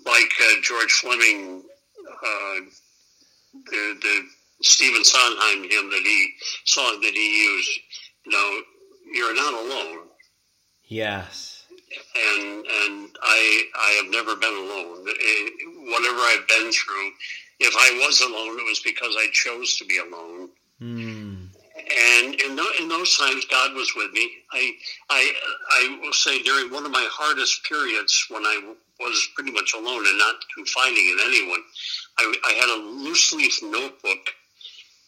[0.05, 1.63] like uh, George Fleming,
[2.09, 2.59] uh,
[3.65, 4.25] the, the
[4.61, 6.33] Stephen Sondheim hymn that he
[6.65, 7.79] song that he used.
[8.25, 8.61] You know,
[9.13, 10.07] you're not alone.
[10.85, 11.63] Yes.
[12.15, 15.05] And and I I have never been alone.
[15.91, 17.11] Whatever I've been through,
[17.59, 20.49] if I was alone, it was because I chose to be alone.
[20.81, 21.16] Mm.
[21.89, 24.29] And in, th- in those times, God was with me.
[24.51, 24.71] I,
[25.09, 25.31] I,
[25.71, 30.05] I will say during one of my hardest periods when I was pretty much alone
[30.05, 31.61] and not confiding in anyone,
[32.17, 34.19] I, I had a loose leaf notebook.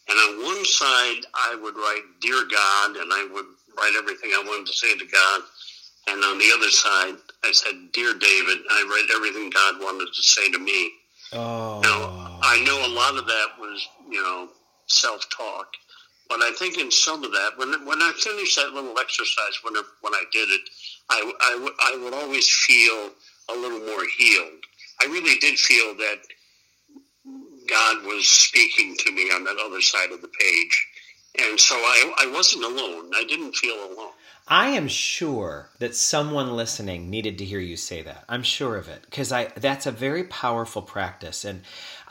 [0.08, 3.46] And on one side, I would write, Dear God, and I would
[3.76, 5.40] write everything I wanted to say to God.
[6.08, 10.22] And on the other side, I said, Dear David, I write everything God wanted to
[10.22, 10.92] say to me.
[11.32, 11.80] Oh.
[11.82, 14.48] Now, I know a lot of that was, you know,
[14.86, 15.68] self talk.
[16.30, 19.74] But I think in some of that, when when I finished that little exercise, when
[20.00, 20.70] when I did it,
[21.10, 23.10] I, I, I would always feel
[23.50, 24.62] a little more healed.
[25.02, 26.18] I really did feel that
[27.68, 30.86] God was speaking to me on that other side of the page.
[31.38, 33.10] And so I, I wasn't alone.
[33.14, 34.12] I didn't feel alone.
[34.46, 38.24] I am sure that someone listening needed to hear you say that.
[38.28, 41.62] I'm sure of it because I that's a very powerful practice, and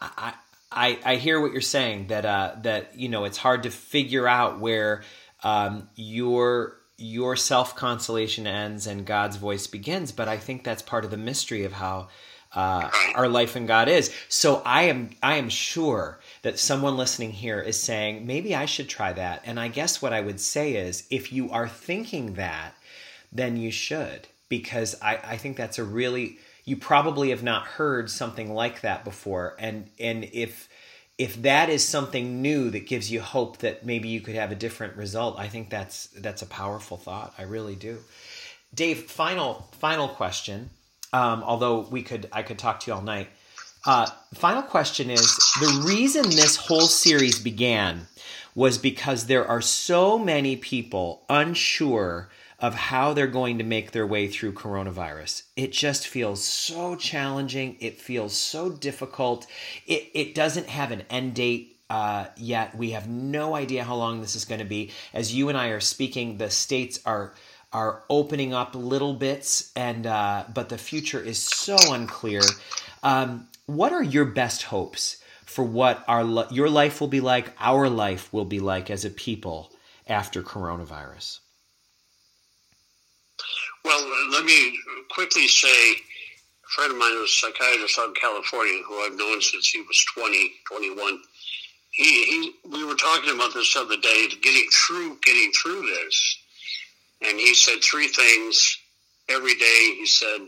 [0.02, 0.34] I
[0.72, 4.28] I, I hear what you're saying that uh, that you know it's hard to figure
[4.28, 5.04] out where
[5.44, 11.06] um, your your self consolation ends and God's voice begins, but I think that's part
[11.06, 12.10] of the mystery of how
[12.54, 14.14] uh, our life in God is.
[14.28, 18.90] So I am I am sure that someone listening here is saying maybe I should
[18.90, 19.44] try that.
[19.46, 22.76] And I guess what I would say is if you are thinking that,
[23.32, 26.40] then you should because I, I think that's a really
[26.70, 29.56] you probably have not heard something like that before.
[29.58, 30.70] And and if
[31.18, 34.56] if that is something new that gives you hope that maybe you could have a
[34.56, 37.34] different result i think that's that's a powerful thought.
[37.38, 37.98] I really do.
[38.74, 40.70] Dave final final question.
[41.12, 43.30] Um, although we could i could talk to you all night.
[43.86, 48.08] Uh, final question is the reason this whole series began
[48.54, 52.30] was because there are so many people unsure
[52.61, 55.44] of how they're going to make their way through coronavirus.
[55.56, 57.77] It just feels so challenging.
[57.80, 59.48] It feels so difficult.
[59.88, 62.76] It, it doesn't have an end date uh, yet.
[62.76, 64.91] We have no idea how long this is going to be.
[65.14, 67.34] As you and I are speaking, the states are
[67.72, 72.41] are opening up little bits, and uh, but the future is so unclear.
[73.03, 77.90] Um, what are your best hopes for what our your life will be like, our
[77.90, 79.72] life will be like as a people
[80.07, 81.40] after coronavirus?
[83.86, 84.78] Well, let me
[85.10, 89.41] quickly say a friend of mine was a psychiatrist out in California who I've known
[89.41, 91.20] since he was 20, 21.
[91.91, 96.38] He, he, we were talking about this other day, getting through, getting through this.
[97.22, 98.78] And he said three things
[99.30, 100.40] every day, he said,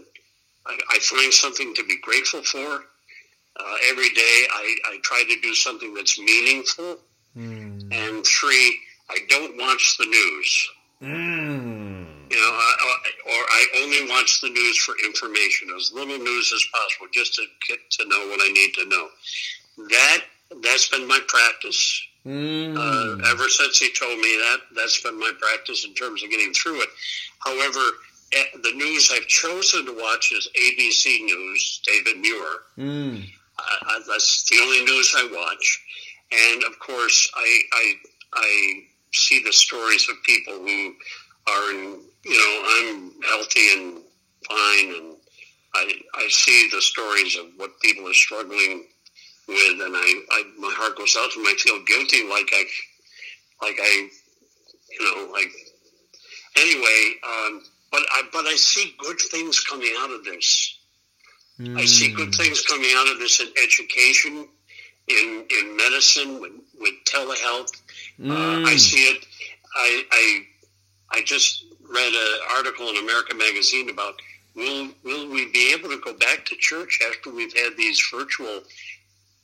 [0.65, 2.85] I, I find something to be grateful for.
[3.59, 6.97] Uh, every day, I, I try to do something that's meaningful.
[7.35, 7.93] Mm.
[7.93, 10.69] And three, I don't watch the news.
[11.01, 12.00] Mm.
[12.31, 12.75] You know, I,
[13.27, 17.45] or I only watch the news for information, as little news as possible, just to
[17.67, 19.07] get to know what I need to know.
[19.89, 20.21] That
[20.63, 22.07] that's been my practice.
[22.25, 22.77] Mm.
[22.77, 26.53] Uh, ever since he told me that, that's been my practice in terms of getting
[26.53, 26.89] through it.
[27.39, 27.79] However,
[28.33, 32.59] eh, the news I've chosen to watch is ABC News, David Muir.
[32.77, 33.25] Mm.
[33.59, 35.83] Uh, that's the only news I watch,
[36.31, 37.93] and of course, I, I
[38.33, 40.95] I see the stories of people who
[41.47, 41.99] are in.
[42.23, 44.01] You know, I'm healthy and
[44.47, 45.15] fine, and
[45.73, 48.85] I I see the stories of what people are struggling
[49.47, 51.47] with, and I, I my heart goes out to them.
[51.47, 52.63] I feel guilty, like I,
[53.61, 54.09] like I,
[54.91, 55.51] you know, like.
[56.57, 60.77] Anyway, um, but I but I see good things coming out of this.
[61.59, 61.77] Mm.
[61.77, 62.41] I see good hmm.
[62.41, 64.47] things coming out of this in education,
[65.07, 67.71] in in medicine, with, with telehealth.
[68.19, 68.31] Mm.
[68.31, 68.77] Uh, I hmm.
[68.77, 69.25] see it.
[69.75, 74.15] I, I I just read an article in American Magazine about
[74.55, 78.61] will will we be able to go back to church after we've had these virtual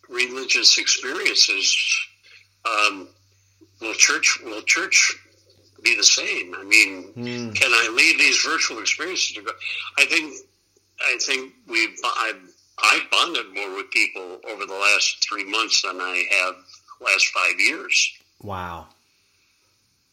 [0.09, 1.77] religious experiences,
[2.65, 3.07] um,
[3.81, 5.15] will church will church
[5.83, 6.55] be the same?
[6.55, 7.55] I mean, mm.
[7.55, 9.51] can I leave these virtual experiences to go?
[9.97, 10.33] I think
[11.01, 12.33] I think we I
[12.79, 16.55] I bonded more with people over the last three months than I have
[17.01, 18.13] last five years.
[18.41, 18.87] Wow.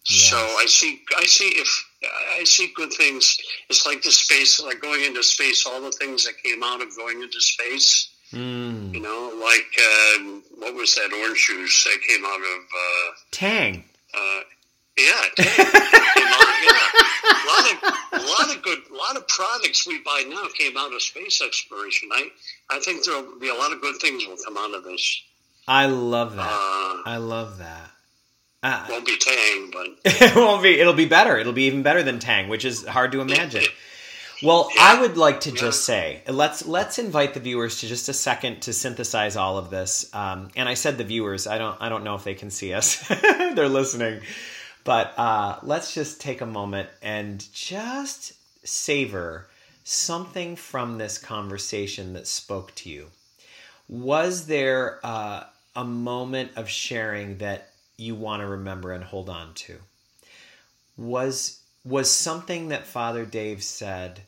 [0.06, 0.30] Yes.
[0.30, 1.90] So I see I see if
[2.38, 3.38] I see good things.
[3.68, 5.66] It's like the space, like going into space.
[5.66, 8.92] All the things that came out of going into space Mm.
[8.92, 13.84] You know, like um, what was that orange juice that came out of uh, Tang?
[14.12, 14.40] Uh,
[14.98, 15.66] yeah, Tang.
[15.68, 16.90] out, yeah.
[17.30, 20.76] A lot of a lot of good, a lot of products we buy now came
[20.76, 22.08] out of space exploration.
[22.12, 22.28] I
[22.70, 25.22] I think there'll be a lot of good things will come out of this.
[25.68, 26.42] I love that.
[26.42, 27.90] Uh, I love that.
[28.64, 30.80] Uh, won't be Tang, but it won't be.
[30.80, 31.36] It'll be better.
[31.36, 33.64] It'll be even better than Tang, which is hard to imagine.
[34.42, 34.82] Well, yeah.
[34.82, 35.56] I would like to yeah.
[35.56, 39.68] just say let's let's invite the viewers to just a second to synthesize all of
[39.68, 40.08] this.
[40.14, 41.46] Um, and I said the viewers.
[41.46, 43.06] I don't I don't know if they can see us.
[43.08, 44.22] They're listening,
[44.82, 48.32] but uh, let's just take a moment and just
[48.66, 49.46] savor
[49.84, 53.08] something from this conversation that spoke to you.
[53.90, 55.44] Was there uh,
[55.76, 59.76] a moment of sharing that you want to remember and hold on to?
[60.96, 64.22] Was was something that Father Dave said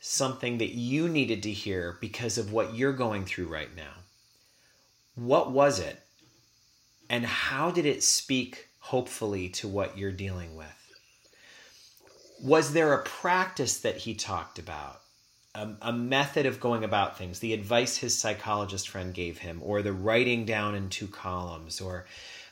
[0.00, 3.94] something that you needed to hear because of what you're going through right now?
[5.14, 6.00] What was it?
[7.08, 10.66] And how did it speak hopefully to what you're dealing with?
[12.42, 15.00] Was there a practice that he talked about?
[15.54, 19.82] A, a, method of going about things, the advice his psychologist friend gave him, or
[19.82, 22.06] the writing down in two columns, or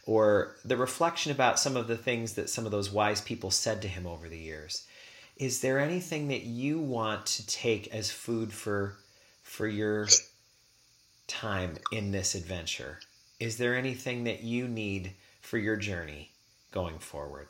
[0.05, 3.83] or the reflection about some of the things that some of those wise people said
[3.83, 4.87] to him over the years.
[5.37, 8.97] Is there anything that you want to take as food for
[9.43, 10.09] for your
[11.27, 13.01] time in this adventure?
[13.41, 16.31] Is there anything that you need for your journey
[16.70, 17.49] going forward?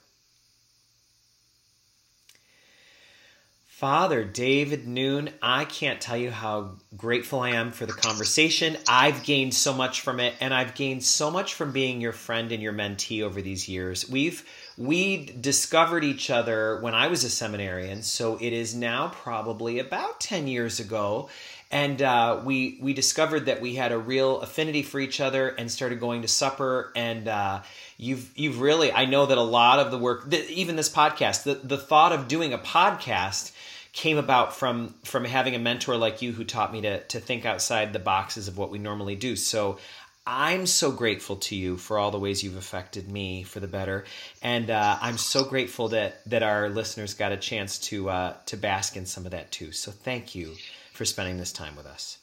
[3.83, 8.77] Father David Noon, I can't tell you how grateful I am for the conversation.
[8.87, 12.53] I've gained so much from it, and I've gained so much from being your friend
[12.53, 14.09] and your mentee over these years.
[14.09, 14.49] We've
[14.79, 20.21] we discovered each other when I was a seminarian, so it is now probably about
[20.21, 21.29] ten years ago,
[21.73, 25.69] and uh, we we discovered that we had a real affinity for each other and
[25.69, 27.27] started going to supper and.
[27.27, 27.63] Uh,
[28.03, 31.55] you've you've really I know that a lot of the work even this podcast the
[31.55, 33.53] the thought of doing a podcast
[33.93, 37.45] came about from from having a mentor like you who taught me to to think
[37.45, 39.37] outside the boxes of what we normally do.
[39.37, 39.79] So
[40.27, 44.05] I'm so grateful to you for all the ways you've affected me for the better,
[44.41, 48.57] and uh, I'm so grateful that that our listeners got a chance to uh, to
[48.57, 49.73] bask in some of that too.
[49.73, 50.55] So thank you
[50.93, 52.19] for spending this time with us.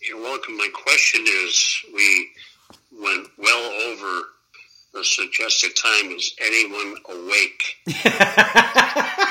[0.00, 0.56] You're welcome.
[0.56, 2.30] My question is, we
[3.00, 4.22] went well over
[4.94, 6.10] the suggested time.
[6.10, 7.76] Is anyone awake?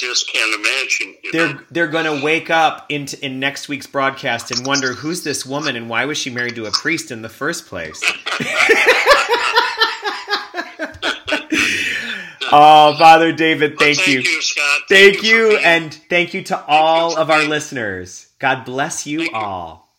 [0.00, 1.14] Just can't imagine.
[1.30, 1.60] they're know?
[1.70, 5.76] they're going to wake up in in next week's broadcast and wonder who's this woman
[5.76, 8.02] and why was she married to a priest in the first place.
[12.50, 14.20] oh, Father David, thank, well, thank you.
[14.20, 14.80] you Scott.
[14.88, 18.32] Thank, thank you, and thank you to all of our listeners.
[18.38, 19.89] God bless you thank all.